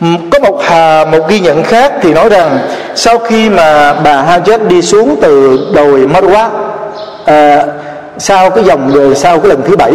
[0.00, 2.58] Có một hà một ghi nhận khác thì nói rằng
[2.94, 6.48] sau khi mà bà Hajjat đi xuống từ đồi Marwa
[7.24, 7.64] à,
[8.18, 9.92] sau cái dòng đồi sau cái lần thứ bảy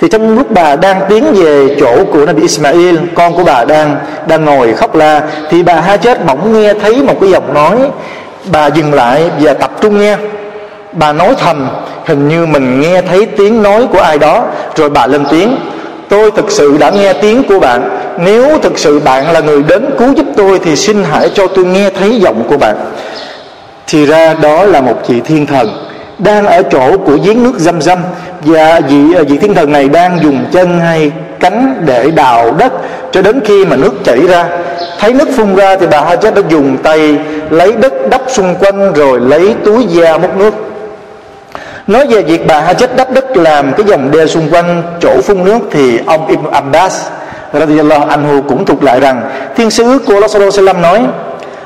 [0.00, 3.96] thì trong lúc bà đang tiến về chỗ của Nabi Ismail, con của bà đang
[4.26, 7.76] đang ngồi khóc la, thì bà ha chết bỗng nghe thấy một cái giọng nói.
[8.52, 10.16] Bà dừng lại và tập trung nghe.
[10.92, 11.68] Bà nói thầm,
[12.06, 14.44] hình như mình nghe thấy tiếng nói của ai đó,
[14.76, 15.56] rồi bà lên tiếng.
[16.08, 17.98] Tôi thực sự đã nghe tiếng của bạn.
[18.18, 21.64] Nếu thực sự bạn là người đến cứu giúp tôi thì xin hãy cho tôi
[21.64, 22.76] nghe thấy giọng của bạn.
[23.86, 25.91] Thì ra đó là một vị thiên thần
[26.24, 27.98] đang ở chỗ của giếng nước dâm dâm
[28.40, 32.72] và vị à, vị thiên thần này đang dùng chân hay cánh để đào đất
[33.12, 34.44] cho đến khi mà nước chảy ra.
[34.98, 37.18] Thấy nước phun ra thì bà Hajat đã dùng tay
[37.50, 40.54] lấy đất đắp xung quanh rồi lấy túi da múc nước.
[41.86, 45.44] Nói về việc bà Hajat đắp đất làm cái dòng đê xung quanh chỗ phun
[45.44, 47.06] nước thì ông Ibn Abbas
[47.52, 49.22] radiyallahu anhu cũng thuộc lại rằng,
[49.56, 51.00] thiên sứ của Allah nói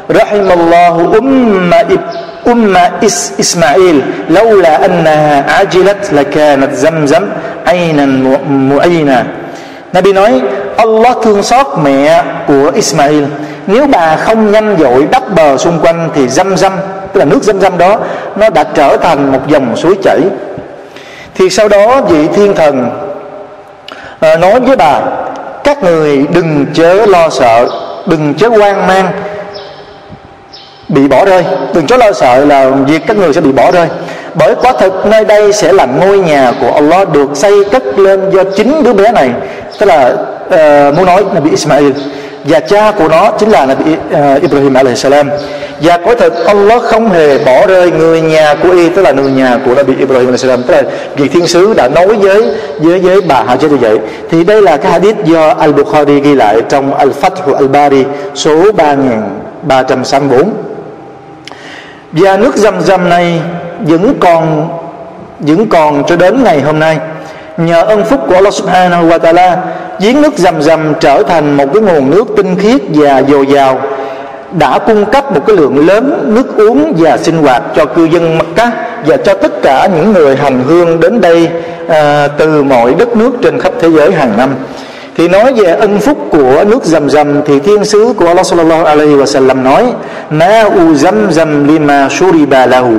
[0.08, 1.82] rahimallahu umma
[2.44, 7.30] umma is, Ismail laula annaha ajilat lakanat zamzam
[7.64, 8.22] aynan
[8.70, 9.46] mu'ayna
[9.92, 10.42] Nabi nói
[10.76, 13.24] Allah thương xót mẹ của Ismail.
[13.66, 16.72] Nếu bà không nhanh dội đắp bờ xung quanh thì dâm dâm
[17.12, 17.98] tức là nước dâm dâm đó
[18.36, 20.20] nó đã trở thành một dòng suối chảy.
[21.34, 22.90] Thì sau đó vị thiên thần
[24.20, 25.00] ờ, nói với bà
[25.64, 27.68] các người đừng chớ lo sợ
[28.06, 29.06] đừng chớ quan mang
[30.88, 31.44] bị bỏ rơi.
[31.74, 33.86] Đừng cho lo sợ là việc các người sẽ bị bỏ rơi.
[34.34, 38.30] Bởi quả thực nơi đây sẽ là ngôi nhà của Allah được xây cất lên
[38.30, 39.30] do chính đứa bé này.
[39.78, 40.14] Tức là
[40.46, 41.92] uh, muốn nói là bị Ismail.
[42.44, 45.30] Và cha của nó chính là Nabi uh, Ibrahim alaihissalam
[45.80, 49.30] và quả thực Allah không hề bỏ rơi người nhà của y tức là người
[49.30, 50.82] nhà của Nabi Ibrahim alaihissalam tức là
[51.16, 52.42] vị thiên sứ đã nói với
[52.78, 53.98] với với bà Hajjah như vậy.
[54.30, 58.04] Thì đây là cái hadith do Al Bukhari ghi lại trong Al Fath Al Bari
[58.34, 60.65] số 3364
[62.12, 63.40] và nước dầm dầm này
[63.80, 64.68] vẫn còn
[65.40, 66.98] vẫn còn cho đến ngày hôm nay.
[67.56, 69.56] Nhờ ân phúc của Allah Subhanahu wa Taala
[70.00, 73.80] giếng nước dầm dầm trở thành một cái nguồn nước tinh khiết và dồi dào
[74.58, 78.38] đã cung cấp một cái lượng lớn nước uống và sinh hoạt cho cư dân
[78.38, 78.70] Mecca
[79.06, 81.48] và cho tất cả những người hành hương đến đây
[81.88, 84.50] à, từ mọi đất nước trên khắp thế giới hàng năm
[85.16, 88.84] thì nói về ân phúc của nước dầm dầm thì thiên sứ của Allah sallallahu
[88.84, 89.84] alaihi wasallam nói,
[90.30, 92.92] ma u dầm dầm lima shuriba lahu.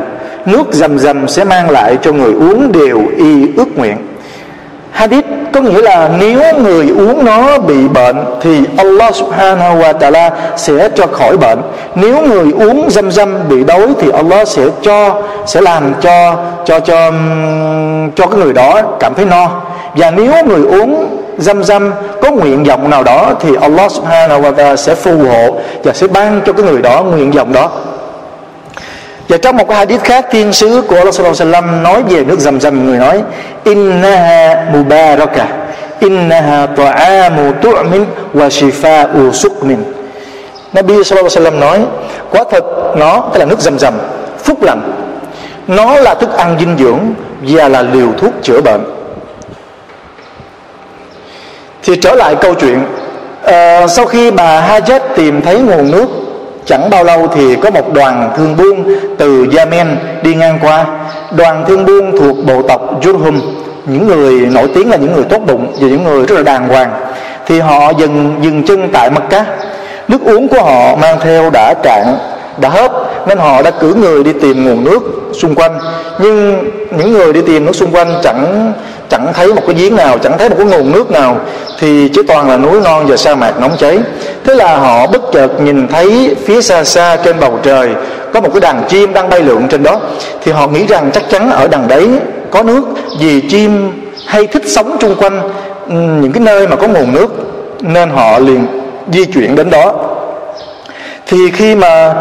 [0.46, 3.98] Nước dầm dầm sẽ mang lại cho người uống đều y ước nguyện.
[4.92, 10.32] Hadith có nghĩa là nếu người uống nó bị bệnh, thì Allah subhanahu wa ta'ala
[10.58, 11.60] sẽ cho khỏi bệnh.
[11.96, 16.80] Nếu người uống dâm dâm bị đói, thì Allah sẽ cho, sẽ làm cho cho
[16.80, 17.12] cho
[18.16, 19.62] cho cái người đó cảm thấy no.
[19.96, 21.07] Và nếu người uống
[21.38, 25.60] dâm dâm có nguyện vọng nào đó thì Allah subhanahu wa ta'ala sẽ phù hộ
[25.84, 27.72] và sẽ ban cho cái người đó nguyện vọng đó.
[29.30, 32.24] Và trong một cái hadith khác, thiên sứ của Allah sallallahu alaihi wasallam nói về
[32.24, 33.24] nước dầm dầm người nói,
[33.64, 35.48] innaha mubaraka,
[36.00, 39.78] innaha ta'amu tu'min wa shifa'u suqmin
[40.74, 41.80] Nabi sallallahu alaihi wasallam nói,
[42.32, 42.64] quả thật,
[42.98, 43.94] nó tức là nước dầm dầm
[44.44, 44.82] phúc lành.
[45.68, 47.00] Nó là thức ăn dinh dưỡng
[47.42, 48.97] và là liều thuốc chữa bệnh
[51.88, 52.84] thì trở lại câu chuyện.
[53.44, 56.06] À, sau khi bà Hajat tìm thấy nguồn nước
[56.66, 59.88] chẳng bao lâu thì có một đoàn thương buôn từ Yemen
[60.24, 60.86] đi ngang qua.
[61.38, 63.40] Đoàn thương buôn thuộc bộ tộc Jurhum
[63.86, 66.68] những người nổi tiếng là những người tốt bụng và những người rất là đàng
[66.68, 66.92] hoàng.
[67.46, 69.46] Thì họ dừng dừng chân tại Mecca.
[70.08, 72.18] Nước uống của họ mang theo đã cạn
[72.58, 72.92] đã hết
[73.28, 75.00] nên họ đã cử người đi tìm nguồn nước
[75.34, 75.80] xung quanh.
[76.20, 76.64] Nhưng
[76.98, 78.74] những người đi tìm nước xung quanh chẳng
[79.10, 81.38] chẳng thấy một cái giếng nào, chẳng thấy một cái nguồn nước nào,
[81.80, 84.00] thì chỉ toàn là núi non và sa mạc nóng cháy.
[84.44, 87.90] Thế là họ bất chợt nhìn thấy phía xa xa trên bầu trời
[88.34, 90.00] có một cái đàn chim đang bay lượn trên đó.
[90.44, 92.10] Thì họ nghĩ rằng chắc chắn ở đằng đấy
[92.52, 92.82] có nước,
[93.20, 93.92] vì chim
[94.28, 95.50] hay thích sống chung quanh
[96.22, 97.28] những cái nơi mà có nguồn nước,
[97.82, 98.68] nên họ liền
[99.14, 99.94] di chuyển đến đó.
[101.28, 102.14] Thì khi mà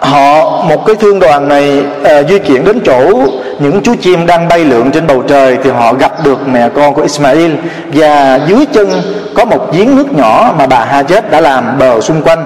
[0.00, 3.10] họ một cái thương đoàn này uh, di chuyển đến chỗ
[3.58, 6.94] những chú chim đang bay lượn trên bầu trời thì họ gặp được mẹ con
[6.94, 7.52] của Ismail.
[7.94, 8.88] Và dưới chân
[9.34, 12.44] có một giếng nước nhỏ mà bà Hajet đã làm bờ xung quanh.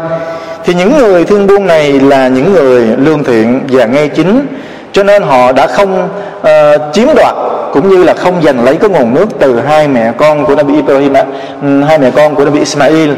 [0.64, 4.46] Thì những người thương buôn này là những người lương thiện và ngay chính.
[4.92, 6.08] Cho nên họ đã không
[6.40, 6.46] uh,
[6.92, 7.34] chiếm đoạt
[7.72, 10.74] cũng như là không giành lấy cái nguồn nước từ hai mẹ con của Nabi
[10.74, 13.10] Ibrahim uh, hai mẹ con của Nabi Ismail.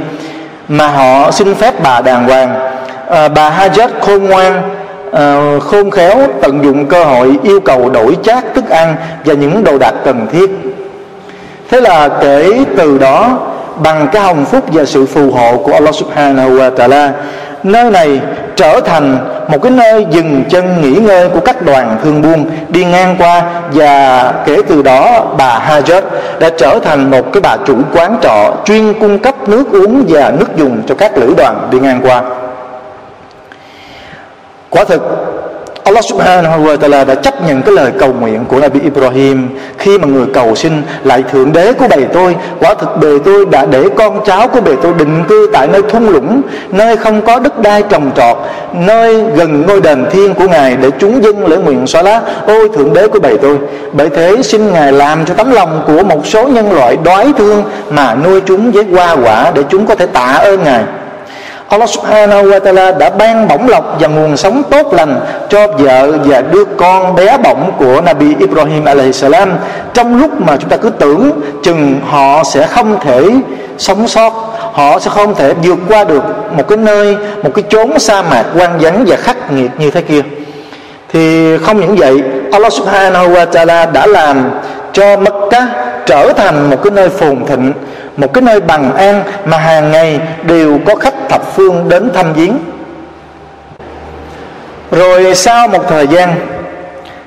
[0.69, 2.72] Mà họ xin phép bà đàng hoàng
[3.09, 4.63] à, bà Hajat khôn ngoan
[5.13, 9.65] à, khôn khéo tận dụng cơ hội yêu cầu đổi chát thức ăn và những
[9.65, 10.51] đồ đạc cần thiết.
[11.71, 13.39] Thế là kể từ đó
[13.83, 17.13] bằng cái hồng phúc và sự phù hộ của Allah Subhanahu wa Taala
[17.63, 18.21] nơi này
[18.57, 22.85] trở thành một cái nơi dừng chân nghỉ ngơi của các đoàn thương buôn đi
[22.85, 26.03] ngang qua và kể từ đó bà Hajat
[26.41, 30.33] đã trở thành một cái bà chủ quán trọ chuyên cung cấp nước uống và
[30.39, 32.23] nước dùng cho các lữ đoàn đi ngang qua
[34.73, 35.03] quả thực,
[35.85, 39.49] Allah subhanahu wa ta'ala đã chấp nhận cái lời cầu nguyện của Nabi Ibrahim.
[39.79, 40.73] Khi mà người cầu xin
[41.05, 44.61] lại thượng đế của bầy tôi, quả thực bề tôi đã để con cháu của
[44.61, 48.37] bề tôi định cư tại nơi thung lũng, nơi không có đất đai trồng trọt,
[48.75, 52.69] nơi gần ngôi đền thiên của ngài để chúng dân lễ nguyện xóa lá ôi
[52.75, 53.59] thượng đế của bầy tôi,
[53.93, 57.65] bởi thế xin ngài làm cho tấm lòng của một số nhân loại đói thương
[57.91, 60.85] mà nuôi chúng với hoa quả để chúng có thể tạ ơn ngài.
[61.73, 66.13] Allah subhanahu wa ta'ala đã ban bổng lộc và nguồn sống tốt lành cho vợ
[66.25, 69.53] và đứa con bé bỏng của Nabi Ibrahim alayhi salam.
[69.95, 71.31] Trong lúc mà chúng ta cứ tưởng
[71.63, 73.23] chừng họ sẽ không thể
[73.79, 74.33] sống sót,
[74.73, 76.23] họ sẽ không thể vượt qua được
[76.57, 80.01] một cái nơi, một cái chốn sa mạc quan vắng và khắc nghiệt như thế
[80.01, 80.23] kia.
[81.13, 84.51] Thì không những vậy, Allah subhanahu wa ta'ala đã làm
[84.93, 85.67] cho Mecca
[86.07, 87.73] trở thành một cái nơi phồn thịnh
[88.17, 92.33] một cái nơi bằng an mà hàng ngày đều có khách thập phương đến thăm
[92.33, 92.59] viếng.
[94.91, 96.35] Rồi sau một thời gian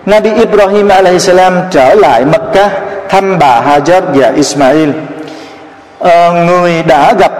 [0.06, 2.70] Nabi Ibrahim alaihissalam trở lại Mecca
[3.10, 4.90] thăm bà Hajar và Ismail.
[6.00, 7.32] À, người đã gặp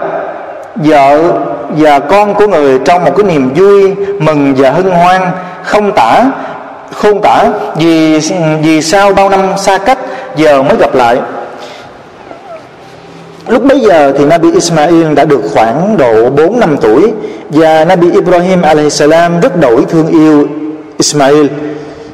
[0.76, 1.32] vợ
[1.68, 5.22] và con của người trong một cái niềm vui mừng và hân hoan
[5.62, 6.24] không tả
[6.92, 7.44] không tả
[7.76, 8.20] vì
[8.62, 9.98] vì sau bao năm xa cách
[10.36, 11.16] giờ mới gặp lại.
[13.48, 17.12] Lúc bấy giờ thì Nabi Ismail đã được khoảng độ 4 năm tuổi
[17.50, 20.46] Và Nabi Ibrahim alaihissalam rất đổi thương yêu
[20.98, 21.46] Ismail.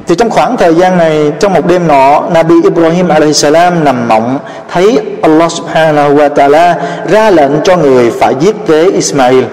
[0.07, 4.39] Thì trong khoảng thời gian này, Trong một đêm nọ, Nabi Ibrahim alaihissalam nằm mộng,
[4.71, 6.73] Thấy Allah subhanahu wa ta'ala
[7.09, 9.43] Ra lệnh cho người phải giết tế Ismail,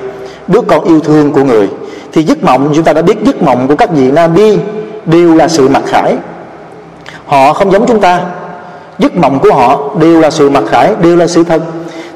[0.48, 1.68] Đứa con yêu thương của người.
[2.12, 4.58] Thì giấc mộng, chúng ta đã biết giấc mộng của các vị Nabi
[5.06, 6.14] Đều là sự mặc khải.
[7.26, 8.20] Họ không giống chúng ta
[9.00, 11.60] giấc mộng của họ đều là sự mặc khải, đều là sự thật.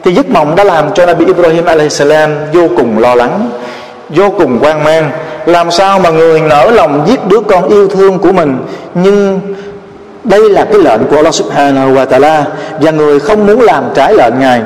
[0.04, 3.50] Thì giấc mộng đã làm cho Nabi Ibrahim alaihissalam vô cùng lo lắng,
[4.10, 5.10] vô cùng quan mang.
[5.46, 8.56] Làm sao mà người nở lòng giết đứa con yêu thương của mình?
[8.94, 9.40] Nhưng
[10.24, 12.42] đây là cái lệnh của Allah subhanahu wa ta'ala
[12.80, 14.62] và người không muốn làm trái lệnh ngài.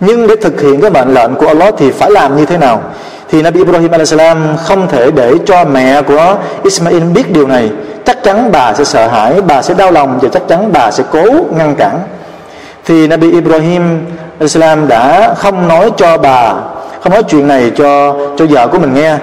[0.00, 2.82] Nhưng để thực hiện cái mệnh lệnh của Allah thì phải làm như thế nào?
[3.30, 7.70] Thì Nabi Ibrahim alaihissalam không thể để cho mẹ của Ismail biết điều này
[8.06, 11.04] chắc chắn bà sẽ sợ hãi, bà sẽ đau lòng và chắc chắn bà sẽ
[11.10, 11.24] cố
[11.56, 11.98] ngăn cản.
[12.84, 14.06] Thì Nabi Ibrahim
[14.40, 16.54] Islam đã không nói cho bà,
[17.00, 19.16] không nói chuyện này cho cho vợ của mình nghe.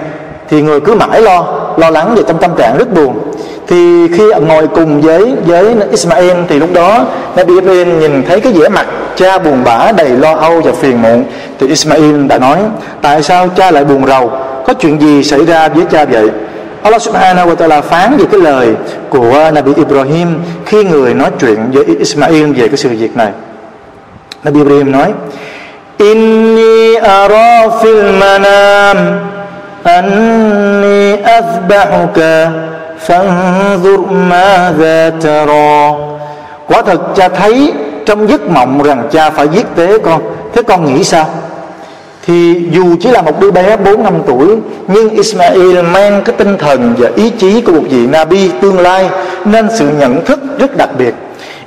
[0.50, 1.46] Thì người cứ mãi lo
[1.78, 3.20] lo lắng và trong tâm trạng rất buồn.
[3.68, 8.54] Thì khi ngồi cùng với với Ismail thì lúc đó Nabi Ibrahim nhìn thấy cái
[8.54, 11.24] vẻ mặt cha buồn bã, đầy lo âu và phiền muộn.
[11.60, 12.58] Thì Ismail đã nói,
[13.02, 14.32] tại sao cha lại buồn rầu?
[14.68, 16.30] Có chuyện gì xảy ra với cha vậy?
[16.84, 18.76] Allah subhanahu wa ta'ala phán về cái lời
[19.10, 20.28] của Nabi Ibrahim
[20.66, 23.32] khi người nói chuyện với Ismail về cái sự việc này.
[24.44, 25.14] Nabi Ibrahim nói,
[25.98, 28.98] Inni ara fil manam,
[29.84, 32.52] anni azbahuka,
[33.08, 35.92] fanzur maza tara.
[36.68, 37.74] Quả thật cha thấy
[38.06, 40.22] trong giấc mộng rằng cha phải giết tế con.
[40.54, 41.26] Thế con nghĩ sao?
[42.27, 44.47] thì dù chỉ là một đứa bé 4 năm tuổi
[44.89, 49.09] nhưng Ismail mang cái tinh thần và ý chí của một vị Nabi tương lai
[49.45, 51.15] nên sự nhận thức rất đặc biệt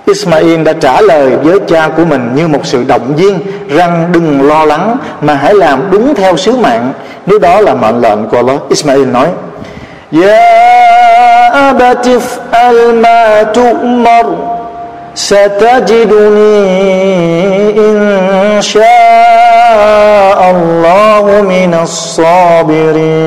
[0.06, 3.40] Ismail đã trả lời với cha của mình như một sự động viên
[3.70, 6.94] rằng đừng lo lắng mà hãy làm đúng theo sứ mạng
[7.26, 9.28] nếu đó là mệnh lệnh của Allah Ismail nói
[10.24, 12.22] Ya abatif
[12.52, 14.26] al ma tu'mar
[15.16, 16.58] ستجدني
[17.78, 19.55] إن شاء
[20.52, 23.22] الله من الصابرين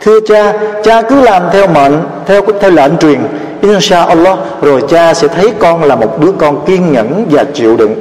[0.00, 0.52] Thưa cha,
[0.84, 3.20] cha cứ làm theo mệnh, theo theo lệnh truyền
[3.60, 7.76] insha Allah rồi cha sẽ thấy con là một đứa con kiên nhẫn và chịu
[7.76, 7.94] đựng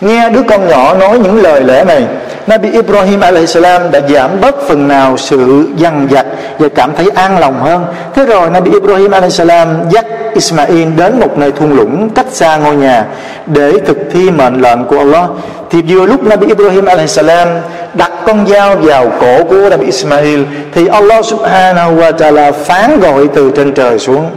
[0.00, 2.06] nghe đứa con nhỏ nói những lời lẽ này,
[2.46, 6.26] Nabi Ibrahim alaihissalam đã giảm bớt phần nào sự dằn vặt
[6.58, 7.84] và cảm thấy an lòng hơn.
[8.14, 12.76] Thế rồi Nabi Ibrahim alaihissalam dắt Ismail đến một nơi thung lũng cách xa ngôi
[12.76, 13.04] nhà
[13.46, 15.24] để thực thi mệnh lệnh của Allah.
[15.70, 17.48] Thì vừa lúc Nabi Ibrahim alaihissalam
[17.94, 20.42] đặt con dao vào cổ của Nabi Ismail,
[20.74, 24.30] thì Allah subhanahu wa ta'ala phán gọi từ trên trời xuống.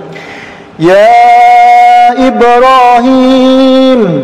[0.90, 4.24] Ya Ibrahim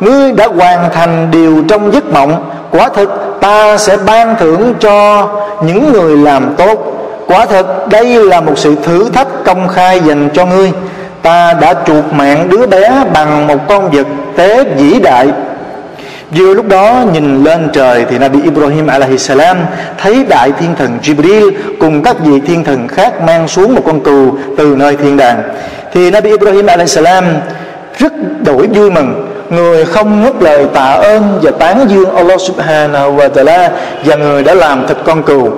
[0.00, 2.50] Ngươi đã hoàn thành điều trong giấc mộng.
[2.70, 5.28] Quả thực ta sẽ ban thưởng cho
[5.62, 6.96] những người làm tốt.
[7.26, 10.72] Quả thực đây là một sự thử thách công khai dành cho ngươi.
[11.22, 15.28] Ta đã chuột mạng đứa bé bằng một con vật tế vĩ đại.
[16.30, 19.56] Vừa lúc đó, nhìn lên trời thì Nabi Ibrahim alaihissalam
[19.98, 24.00] thấy đại thiên thần Jibril cùng các vị thiên thần khác mang xuống một con
[24.00, 25.42] cừu từ nơi thiên đàng.
[25.92, 27.24] Thì Nabi Ibrahim alaihissalam
[27.98, 28.12] rất
[28.44, 33.30] đổi vui mừng người không ngất lời tạ ơn và tán dương Allah subhanahu wa
[33.30, 33.68] ta'ala
[34.04, 35.48] và người đã làm thịt con cừu.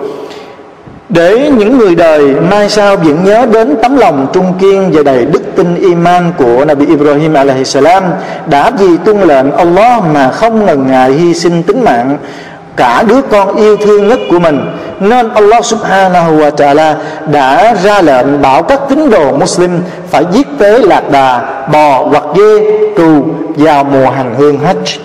[1.09, 5.25] Để những người đời mai sau vẫn nhớ đến tấm lòng trung kiên và đầy
[5.25, 8.05] đức tin iman của Nabi Ibrahim alaihi salam,
[8.47, 12.19] đã vì tuân lệnh Allah mà không ngần ngại hy sinh tính mạng
[12.77, 14.61] cả đứa con yêu thương nhất của mình.
[15.01, 16.95] Nên Allah subhanahu wa ta'ala
[17.33, 21.41] đã ra lệnh bảo các tín đồ Muslim phải giết tế lạc đà,
[21.73, 22.61] bò hoặc dê
[22.97, 23.25] cừu
[23.57, 24.99] vào mùa hành hương Hajj.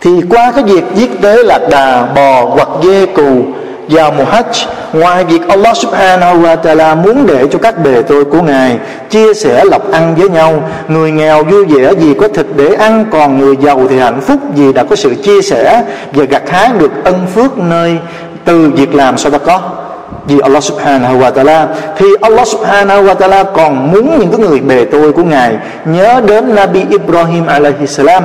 [0.00, 3.42] Thì qua cái việc giết tế lạc đà, bò hoặc dê cừu
[3.90, 8.24] vào mùa Hajj, ngoài việc Allah subhanahu wa ta'ala muốn để cho các bề tôi
[8.24, 8.78] của Ngài
[9.10, 13.04] chia sẻ lộc ăn với nhau, người nghèo vui vẻ vì có thịt để ăn,
[13.12, 15.82] còn người giàu thì hạnh phúc vì đã có sự chia sẻ
[16.12, 17.98] và gặt hái được ân phước nơi
[18.44, 19.60] từ việc làm sao ta có
[20.26, 21.66] vì Allah subhanahu wa ta'ala,
[21.96, 26.20] thì Allah subhanahu wa ta'ala còn muốn những cái người bề tôi của Ngài nhớ
[26.26, 28.22] đến Nabi Ibrahim alaihi salam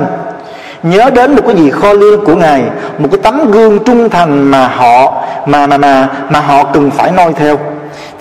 [0.85, 2.61] nhớ đến một cái gì kho lương của ngài
[2.97, 5.13] một cái tấm gương trung thành mà họ
[5.45, 7.59] mà mà mà mà họ cần phải noi theo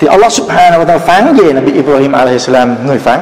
[0.01, 3.21] thì Allah subhanahu wa ta'ala phán về Nabi Ibrahim alaihi salam người phán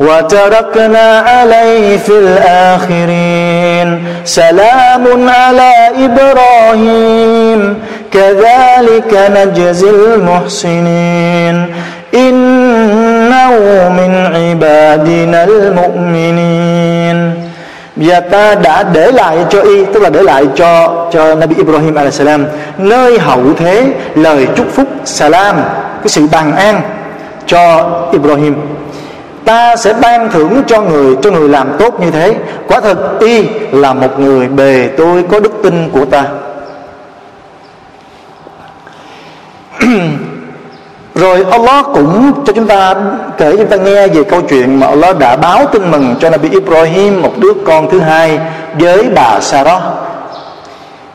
[0.00, 3.88] وتركنا عليه في الآخرين
[4.24, 5.72] سلام على
[6.04, 7.60] إبراهيم
[8.12, 11.74] كذلك نجزي المحسنين
[12.14, 13.50] إنه
[13.98, 16.71] من عبادنا المؤمنين
[17.95, 21.95] và ta đã để lại cho y, tức là để lại cho cho Nabi Ibrahim
[21.95, 22.45] alaihissalam
[22.77, 25.55] nơi hậu thế, lời chúc phúc, salam,
[25.97, 26.81] cái sự bằng an
[27.45, 28.55] cho Ibrahim.
[29.45, 32.35] Ta sẽ ban thưởng cho người cho người làm tốt như thế.
[32.67, 36.25] Quả thật, y là một người bề tôi có đức tin của ta.
[41.15, 42.95] Rồi Allah cũng cho chúng ta
[43.37, 46.49] kể chúng ta nghe về câu chuyện mà Allah đã báo tin mừng cho Nabi
[46.49, 48.39] Ibrahim một đứa con thứ hai
[48.79, 49.81] với bà Sarah.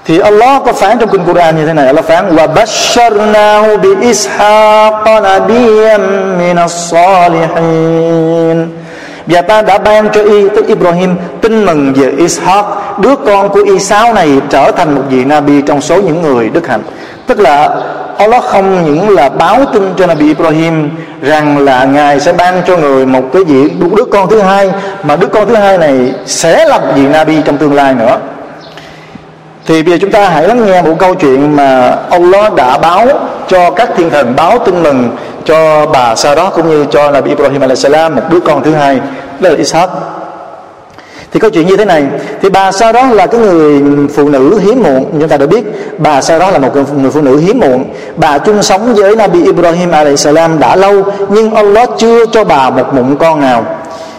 [0.04, 3.94] Thì Allah có phán trong kinh Quran như thế này, Allah phán wa basharnahu bi
[3.94, 8.66] ishaq nabiyyan min as-salihin.
[9.26, 12.64] Và ta đã ban cho y tức Ibrahim tin mừng về Ishaq
[12.98, 16.68] Đứa con của Isao này trở thành một vị Nabi trong số những người đức
[16.68, 16.82] hạnh
[17.28, 17.70] Tức là
[18.18, 20.90] Allah không những là báo tin cho Nabi Ibrahim
[21.22, 24.70] rằng là ngài sẽ ban cho người một cái vị đứa con thứ hai,
[25.02, 28.18] mà đứa con thứ hai này sẽ là vị Nabi trong tương lai nữa.
[29.66, 33.06] Thì bây giờ chúng ta hãy lắng nghe một câu chuyện mà Allah đã báo
[33.48, 37.60] cho các thiên thần, báo tin mừng cho bà Sarah cũng như cho Nabi Ibrahim
[37.60, 39.00] alaihissalam một đứa con thứ hai,
[39.40, 39.88] đó là Ishaq
[41.32, 42.04] thì câu chuyện như thế này
[42.42, 43.82] thì bà sau đó là cái người
[44.14, 45.64] phụ nữ hiếm muộn chúng ta đã biết.
[45.98, 47.84] Bà sau đó là một người phụ nữ hiếm muộn.
[48.16, 52.94] Bà chung sống với Nabi Ibrahim alaihissalam đã lâu nhưng Allah chưa cho bà một
[52.94, 53.64] mụn con nào.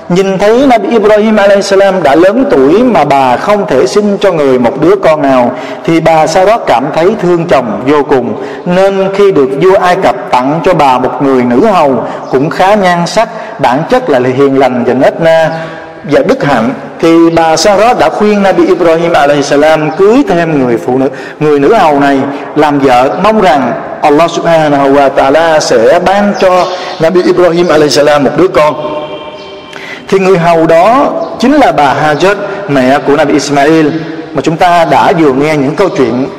[0.09, 4.59] Nhìn thấy Nabi Ibrahim alaihissalam đã lớn tuổi mà bà không thể sinh cho người
[4.59, 5.51] một đứa con nào
[5.85, 8.43] Thì bà sau đó cảm thấy thương chồng vô cùng.
[8.65, 12.75] Nên khi được vua Ai Cập tặng cho bà một người nữ hầu Cũng khá
[12.75, 13.29] nhan sắc,
[13.61, 15.51] bản chất là hiền lành và nết na
[16.03, 20.97] và đức hạnh, thì bà Sarah đã khuyên Nabi Ibrahim salam cưới thêm người phụ
[20.97, 22.19] nữ, người nữ hầu này,
[22.55, 23.71] làm vợ, mong rằng
[24.01, 26.65] Allah subhanahu wa ta'ala sẽ ban cho
[26.99, 28.95] Nabi Ibrahim salam một đứa con.
[30.07, 32.35] Thì người hầu đó chính là bà Hajar
[32.67, 33.87] mẹ của Nabi Ismail,
[34.33, 36.29] mà chúng ta đã vừa nghe những câu chuyện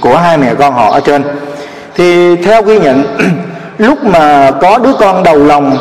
[0.00, 1.22] của hai mẹ con họ ở trên.
[1.94, 3.04] Thì theo ghi nhận,
[3.78, 5.76] lúc mà có đứa con đầu lòng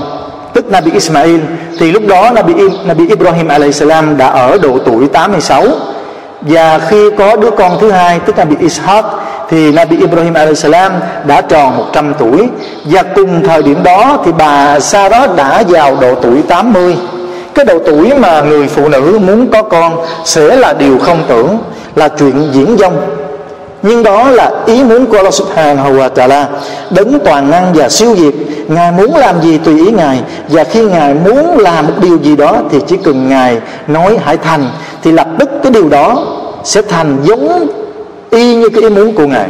[0.54, 1.40] tức Nabi Ismail
[1.80, 2.54] thì lúc đó Nabi,
[2.86, 5.64] Nabi Ibrahim salam đã ở độ tuổi 86
[6.42, 9.04] và khi có đứa con thứ hai tức Nabi Ishaq
[9.50, 10.92] thì Nabi Ibrahim salam
[11.26, 12.50] đã tròn 100 tuổi.
[12.86, 16.98] Và cùng thời điểm đó thì bà Sarah đã vào độ tuổi 80
[17.56, 21.58] cái độ tuổi mà người phụ nữ muốn có con sẽ là điều không tưởng
[21.96, 22.94] là chuyện diễn dông
[23.84, 26.48] nhưng đó là ý muốn của Allah Subhanahu wa Taala.
[26.90, 28.34] Đấng toàn năng và siêu diệt
[28.68, 30.22] ngài muốn làm gì tùy ý ngài.
[30.50, 33.58] Và khi ngài muốn làm một điều gì đó thì chỉ cần ngài
[33.88, 34.66] nói hãy thành,
[35.04, 36.26] thì lập tức cái điều đó
[36.64, 37.68] sẽ thành giống
[38.30, 39.48] y như cái ý muốn của ngài.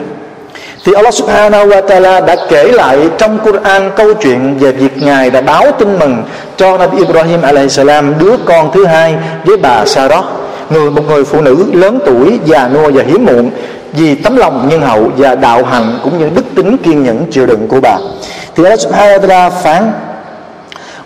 [0.85, 5.29] Thì Allah Subhanahu wa Taala đã kể lại trong Quran câu chuyện về việc ngài
[5.29, 6.23] đã báo tin mừng
[6.57, 9.15] cho Nabi Ibrahim alaihissalam đứa con thứ hai
[9.45, 10.25] với bà Sarah,
[10.69, 13.51] người, một người phụ nữ lớn tuổi già nua và hiếm muộn
[13.92, 17.46] vì tấm lòng nhân hậu và đạo hạnh cũng như đức tính kiên nhẫn chịu
[17.46, 17.96] đựng của bà
[18.56, 19.92] thì Allah subhanahu wa ta'ala phán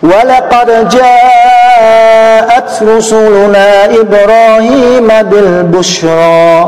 [0.09, 3.67] ولقد جاءت رسلنا
[4.01, 6.65] إبراهيم بالبشرى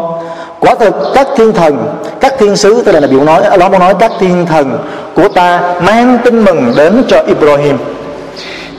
[0.59, 3.93] quả thực các thiên thần các thiên sứ tức là biểu nói Allah muốn nói
[3.99, 4.79] các thiên thần
[5.15, 7.77] của ta mang tin mừng đến cho Ibrahim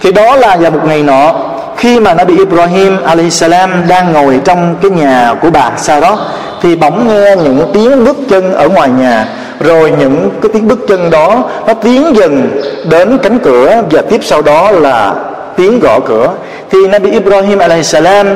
[0.01, 1.35] thì đó là vào một ngày nọ
[1.77, 2.97] khi mà Nabi Ibrahim
[3.31, 6.19] salam đang ngồi trong cái nhà của bà Sarah
[6.62, 9.28] thì bỗng nghe những tiếng bước chân ở ngoài nhà
[9.60, 14.20] rồi những cái tiếng bước chân đó nó tiến dần đến cánh cửa và tiếp
[14.24, 15.16] sau đó là
[15.58, 16.32] tiếng gõ cửa.
[16.70, 18.28] Thì Nabi Ibrahim salam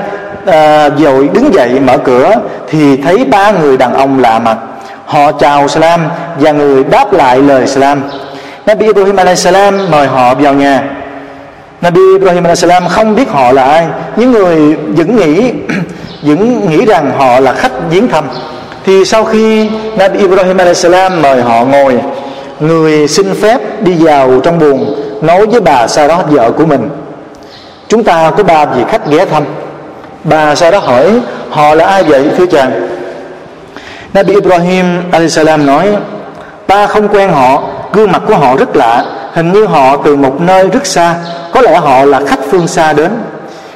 [0.45, 0.89] à,
[1.34, 2.36] đứng dậy mở cửa
[2.69, 4.57] thì thấy ba người đàn ông lạ mặt.
[5.05, 6.01] Họ chào salam
[6.39, 8.01] và người đáp lại lời salam.
[8.65, 10.84] Nabi Ibrahim salam mời họ vào nhà.
[11.82, 15.51] Nabi Ibrahim salam không biết họ là ai những người vẫn nghĩ
[16.24, 18.28] những nghĩ rằng họ là khách viếng thăm.
[18.86, 21.99] Thì sau khi Nabi Ibrahim salam mời họ ngồi,
[22.59, 26.89] người xin phép đi vào trong buồng, nói với bà sau đó vợ của mình,
[27.88, 29.43] chúng ta có ba vị khách ghé thăm.
[30.24, 31.19] Bà sau đó hỏi,
[31.49, 32.88] họ là ai vậy, thưa chàng?
[34.13, 34.86] Nabi Ibrahim
[35.30, 35.88] salam nói
[36.67, 37.63] ta không quen họ,
[37.93, 41.15] gương mặt của họ rất lạ, hình như họ từ một nơi rất xa,
[41.53, 43.11] có lẽ họ là khách phương xa đến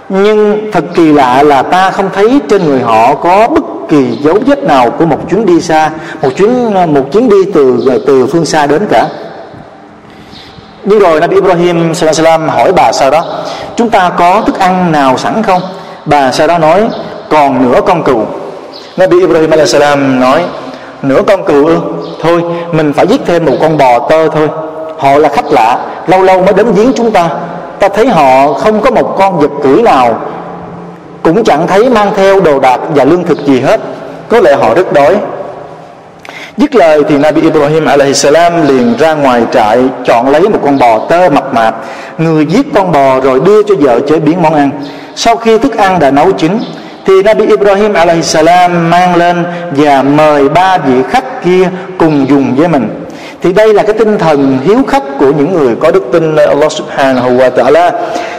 [0.09, 4.37] nhưng thật kỳ lạ là ta không thấy trên người họ có bất kỳ dấu
[4.45, 5.91] vết nào của một chuyến đi xa,
[6.21, 7.77] một chuyến một chuyến đi từ
[8.07, 9.07] từ phương xa đến cả.
[10.83, 13.25] Nhưng rồi Nabi Ibrahim salam hỏi bà sau đó,
[13.75, 15.61] chúng ta có thức ăn nào sẵn không?
[16.05, 16.87] Bà sau đó nói,
[17.29, 18.25] còn nửa con cừu.
[18.97, 20.43] Nabi Ibrahim salam nói,
[21.01, 21.77] nửa con cừu ư?
[22.21, 24.47] Thôi, mình phải giết thêm một con bò tơ thôi.
[24.99, 27.29] Họ là khách lạ, lâu lâu mới đến giếng chúng ta
[27.79, 30.19] ta thấy họ không có một con vật cưỡi nào,
[31.23, 33.79] cũng chẳng thấy mang theo đồ đạc và lương thực gì hết
[34.29, 35.15] có lẽ họ rất đói
[36.57, 40.99] Dứt lời thì Nabi Ibrahim alaihissalam liền ra ngoài trại, chọn lấy một con bò
[40.99, 41.75] tơ mập mạp.
[42.17, 44.69] Người giết con bò rồi đưa cho vợ chế biến món ăn.
[45.15, 46.59] Sau khi thức ăn đã nấu chín,
[47.05, 52.67] thì Nabi Ibrahim alaihissalam mang lên và mời ba vị khách kia cùng dùng với
[52.67, 53.06] mình
[53.41, 56.45] thì đây là cái tinh thần hiếu khách của những người có đức tin nơi
[56.45, 57.91] Allah subhanahu wa ta'ala.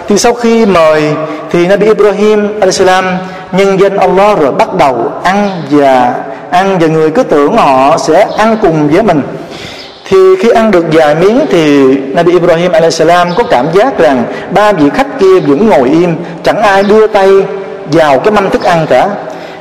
[0.09, 1.03] Thì sau khi mời,
[1.51, 3.05] thì Nabi Ibrahim salam
[3.53, 6.15] nhân danh Allah rồi bắt đầu ăn và
[6.51, 9.23] ăn và người cứ tưởng họ sẽ ăn cùng với mình.
[10.09, 14.25] Thì khi ăn được vài miếng thì Nabi Ibrahim salam có cảm giác rằng
[14.55, 17.29] ba vị khách kia vẫn ngồi im, chẳng ai đưa tay
[17.93, 19.09] vào cái mâm thức ăn cả.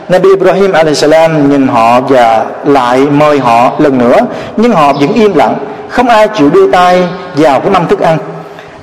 [0.09, 4.17] Nabi Ibrahim alaihissalam nhìn họ và lại mời họ lần nữa,
[4.57, 5.55] nhưng họ vẫn im lặng,
[5.89, 7.03] không ai chịu đưa tay
[7.35, 8.17] vào cái mâm thức ăn.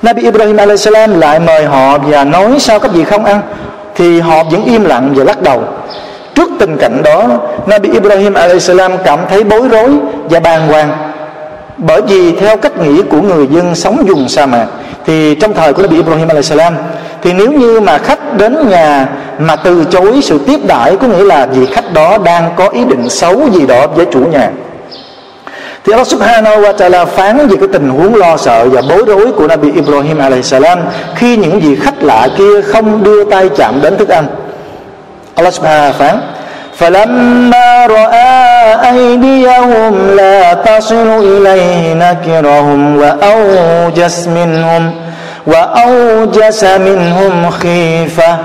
[0.01, 3.41] Nabi Ibrahim alaihissalam lại mời họ và nói, sao các vị không ăn?
[3.95, 5.63] Thì họ vẫn im lặng và lắc đầu.
[6.35, 7.23] Trước tình cảnh đó,
[7.67, 9.89] Nabi Ibrahim alaihissalam cảm thấy bối rối
[10.29, 10.91] và bàng hoàng,
[11.77, 14.65] bởi vì theo cách nghĩ của người dân sống dùng sa mạc
[15.05, 16.75] thì trong thời của Nabi Ibrahim alaihissalam
[17.21, 19.07] thì nếu như mà khách đến nhà
[19.39, 22.85] mà từ chối sự tiếp đãi có nghĩa là vị khách đó đang có ý
[22.85, 24.49] định xấu gì đó với chủ nhà,
[25.83, 29.31] thì Allah subhanahu wa ta'ala phán về cái tình huống lo sợ và bối rối
[29.31, 30.79] của Nabi Ibrahim alaihissalam
[31.15, 34.27] khi những vị khách lạ kia không đưa tay chạm đến thức ăn.
[35.35, 36.19] Allah subhanahu wa ta'ala phán
[36.78, 38.34] فلما رأى
[38.92, 44.92] أيديهم لا تصل إليه نكرهم وأوجس منهم
[45.46, 48.36] وأوجس منهم خيفة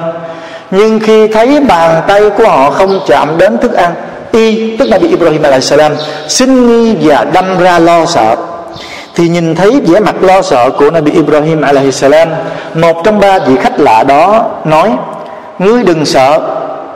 [0.72, 3.93] nhưng khi thấy bàn tay của họ không chạm đến thức ăn
[4.32, 5.91] y tức là bị Ibrahim alaihissalam
[6.28, 8.36] xin nghi và đâm ra lo sợ
[9.16, 12.28] thì nhìn thấy vẻ mặt lo sợ của Nabi Ibrahim alaihi salam
[12.74, 14.91] một trong ba vị khách lạ đó nói
[15.60, 16.39] ngươi đừng sợ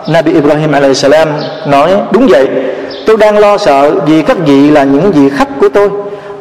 [0.09, 1.29] Nabi Ibrahim alaihi salam
[1.67, 2.49] nói, đúng vậy,
[3.07, 5.91] tôi đang lo sợ vì các vị là những vị khách của tôi.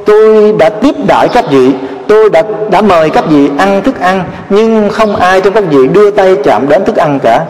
[0.05, 1.71] Tôi đã tiếp đãi các vị,
[2.07, 5.87] tôi đã đã mời các vị ăn thức ăn, nhưng không ai trong các vị
[5.87, 7.45] đưa tay chạm đến thức ăn cả.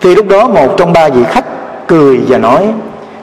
[0.00, 1.44] Thì lúc đó một trong ba vị khách
[1.86, 2.68] cười và nói,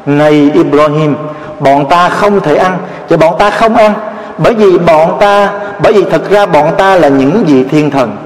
[0.06, 1.16] này Ibrahim,
[1.60, 2.78] bọn ta không thể ăn
[3.10, 3.94] và bọn ta không ăn,
[4.38, 5.50] bởi vì bọn ta,
[5.84, 8.18] bởi vì thật ra bọn ta là những vị thiên thần.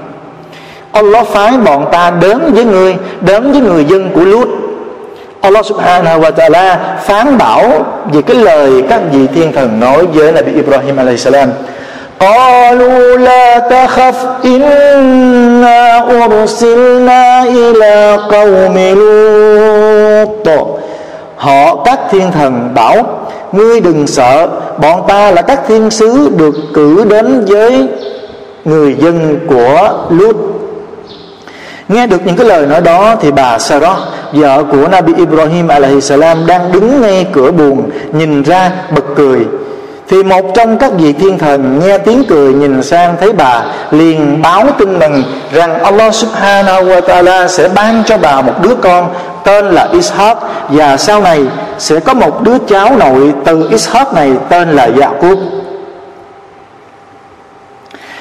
[0.97, 4.47] Allah phái bọn ta đến với người đến với người dân của Lut
[5.41, 10.31] Allah subhanahu wa ta'ala phán bảo về cái lời các vị thiên thần nói với
[10.31, 11.49] Nabi Ibrahim alayhi salam
[12.19, 15.81] قالوا لا تخف إنا
[16.11, 20.47] أرسلنا إلى قوم لوط
[21.35, 26.55] Họ các thiên thần bảo Ngươi đừng sợ Bọn ta là các thiên sứ được
[26.73, 27.87] cử đến với
[28.65, 30.46] người dân của Lut
[31.88, 33.98] Nghe được những cái lời nói đó thì bà Sarah,
[34.32, 39.46] Vợ của Nabi Ibrahim alaihi salam, đang đứng ngay cửa buồn Nhìn ra, bật cười.
[40.08, 44.42] Thì một trong các vị thiên thần nghe tiếng cười nhìn sang thấy bà, liền
[44.42, 45.22] báo tin mừng
[45.52, 49.08] rằng Allah subhanahu wa ta'ala sẽ ban cho bà một đứa con
[49.44, 50.34] tên là Ishaq,
[50.68, 51.42] và sau này
[51.78, 55.38] sẽ có một đứa cháu nội từ Ishaq này tên là Yaqub.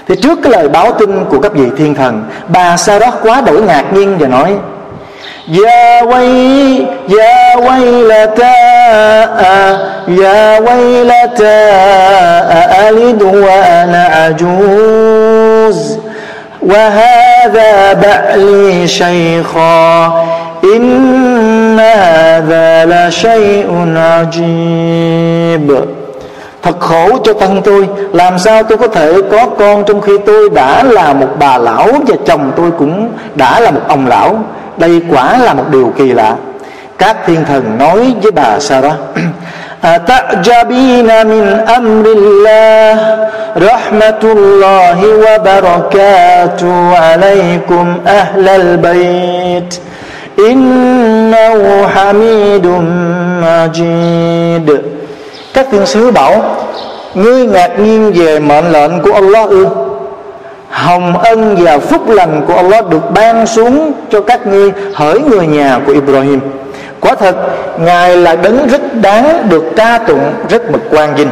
[0.08, 3.62] thì trước cái lời báo tin của các vị thiên thần bà Sarah quá đổi
[3.62, 4.52] ngạc nhiên và nói
[5.48, 8.54] يا وي يا ويلتى
[10.08, 11.60] يا ويلتى
[12.88, 15.98] ألد وأنا عجوز
[16.62, 20.24] وهذا بعلي شيخا
[20.64, 25.84] إن هذا لشيء عجيب
[26.66, 30.50] Thật khổ cho thân tôi Làm sao tôi có thể có con Trong khi tôi
[30.50, 34.44] đã là một bà lão Và chồng tôi cũng đã là một ông lão
[34.76, 36.36] đây quả là một điều kỳ lạ
[36.98, 38.94] các thiên thần nói với bà Sarah
[39.84, 41.44] أتعجبين من
[41.78, 42.94] أمر الله
[43.56, 49.80] رحمة الله وبركاته عليكم أهل البيت
[50.38, 52.66] إنه حميد
[53.44, 54.68] مجيد
[55.57, 56.55] các thiên sứ bảo,
[57.13, 59.67] Ngươi ngạc nhiên về mệnh lệnh của Allah ư?
[60.69, 65.47] Hồng ân và phúc lành của Allah được ban xuống cho các ngươi hỡi người
[65.47, 66.39] nhà của Ibrahim.
[66.99, 67.35] Quả thật,
[67.79, 71.29] ngài là đấng rất đáng được ca tụng, rất mực quan vinh.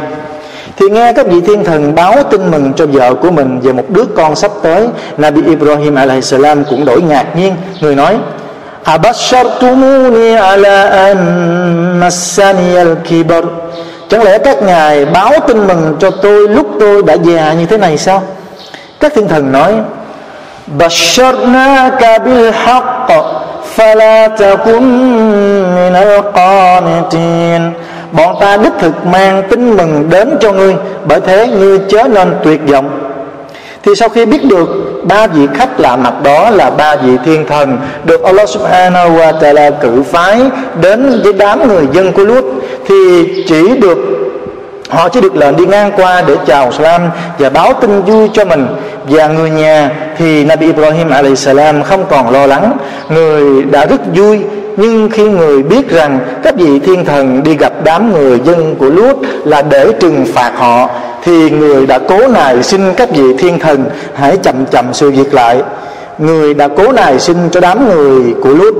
[0.76, 3.90] Thì nghe các vị thiên thần báo tin mừng cho vợ của mình về một
[3.90, 8.16] đứa con sắp tới, Nabi Ibrahim alaihissalam cũng đổi ngạc nhiên, người nói,
[8.84, 13.44] Abashartumuni ala an massani al-kibar
[14.08, 17.78] Chẳng lẽ các ngài báo tin mừng cho tôi lúc tôi đã già như thế
[17.78, 18.22] này sao?
[19.00, 19.72] Các thiên thần nói,
[20.78, 23.22] Basharnaka bil haqq
[23.76, 24.84] Fala takun
[25.74, 27.62] minal qanitin
[28.12, 32.34] Bọn ta đích thực mang tin mừng đến cho ngươi, Bởi thế ngươi chớ nên
[32.44, 33.15] tuyệt vọng.
[33.86, 34.68] Thì sau khi biết được
[35.04, 39.38] ba vị khách lạ mặt đó là ba vị thiên thần, Được Allah subhanahu wa
[39.38, 40.40] ta'ala cử phái
[40.80, 42.44] đến với đám người dân của Lut
[42.86, 42.94] Thì
[43.48, 43.98] chỉ được,
[44.88, 47.00] Họ chỉ được lệnh đi ngang qua để chào salam
[47.38, 48.66] và báo tin vui cho mình
[49.08, 52.76] và người nhà thì Nabi Ibrahim salam không còn lo lắng.
[53.08, 54.38] Người đã rất vui,
[54.76, 58.90] nhưng khi người biết rằng các vị thiên thần đi gặp đám người dân của
[58.90, 60.88] lút là để trừng phạt họ,
[61.24, 63.84] thì người đã cố nài xin các vị thiên thần
[64.14, 65.62] hãy chậm chậm sự việc lại.
[66.18, 68.74] Người đã cố nài xin cho đám người của lút.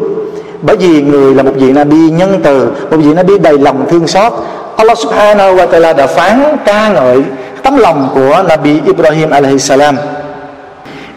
[0.63, 4.07] Bởi vì người là một vị Nabi nhân từ, một vị Nabi đầy lòng thương
[4.07, 4.33] xót,
[4.77, 7.23] Allah subhanahu wa ta'ala đã phán ca ngợi
[7.63, 9.97] tấm lòng của Nabi Ibrahim alaihi salam.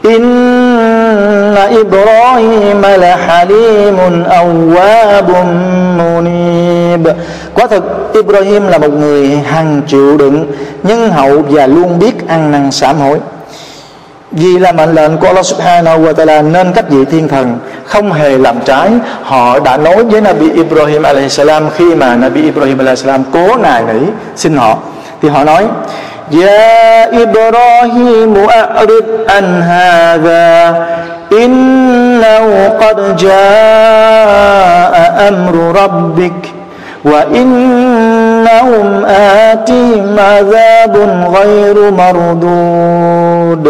[0.06, 5.30] إن Ibrahim لحليم أواب
[5.98, 7.16] منيب munib.
[7.54, 10.52] Quả thực, Ibrahim là một người hằng chịu đựng,
[10.84, 13.20] Nhân hậu và luôn biết ăn năn sám hối.
[14.32, 18.14] Vì là mệnh lệnh của Allah subhanahu wa ta'ala Nên các vị thiên thần không
[18.14, 18.90] hề làm trái.
[19.24, 24.00] Họ đã nói với Nabi Ibrahim salam Khi mà Nabi Ibrahim salam cố nài nỉ
[24.36, 24.78] xin họ.
[25.22, 25.66] Thì họ nói
[26.31, 30.75] Ya Ibrahim a'rid an hadha
[31.31, 34.93] Innahu qad jaa
[35.29, 36.55] amru rabbik
[37.05, 40.95] وإنهم آتيهم عذاب
[41.37, 43.67] غير مردود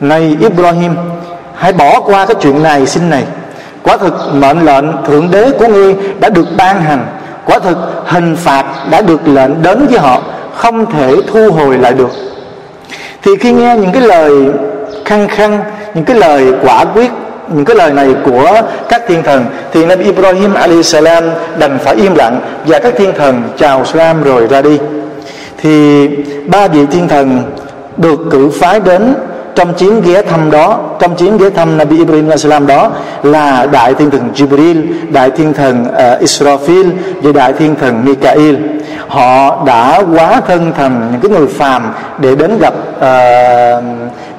[0.00, 0.94] này Ibrahim
[1.54, 3.24] hãy bỏ qua cái chuyện này xin này
[3.82, 7.06] quả thực mệnh lệnh thượng đế của ngươi đã được ban hành
[7.46, 7.76] quả thực
[8.06, 10.20] hình phạt đã được lệnh đến với họ
[10.57, 12.09] không thể thu hồi lại được.
[13.23, 14.31] Thì khi nghe những cái lời
[15.05, 15.59] khăng khăng
[15.93, 17.11] những cái lời quả quyết
[17.53, 21.23] những cái lời này của các thiên thần thì Nabi Ibrahim alayhi salam
[21.59, 24.77] đành phải im lặng và các thiên thần chào salam rồi ra đi.
[25.57, 26.07] Thì
[26.47, 27.43] ba vị thiên thần
[27.97, 29.13] được cử phái đến
[29.55, 32.91] trong chuyến ghé thăm đó trong chuyến ghé thăm Nabi Ibrahim salam đó
[33.23, 36.89] là đại thiên thần Jibril đại thiên thần uh, Israfil
[37.21, 38.55] và đại thiên thần Mikael
[39.07, 43.83] họ đã quá thân thành những cái người phàm để đến gặp uh,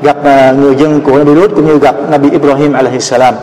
[0.02, 3.34] gặp uh, người dân của Nabi Lut cũng như gặp Nabi Ibrahim alaihi salam.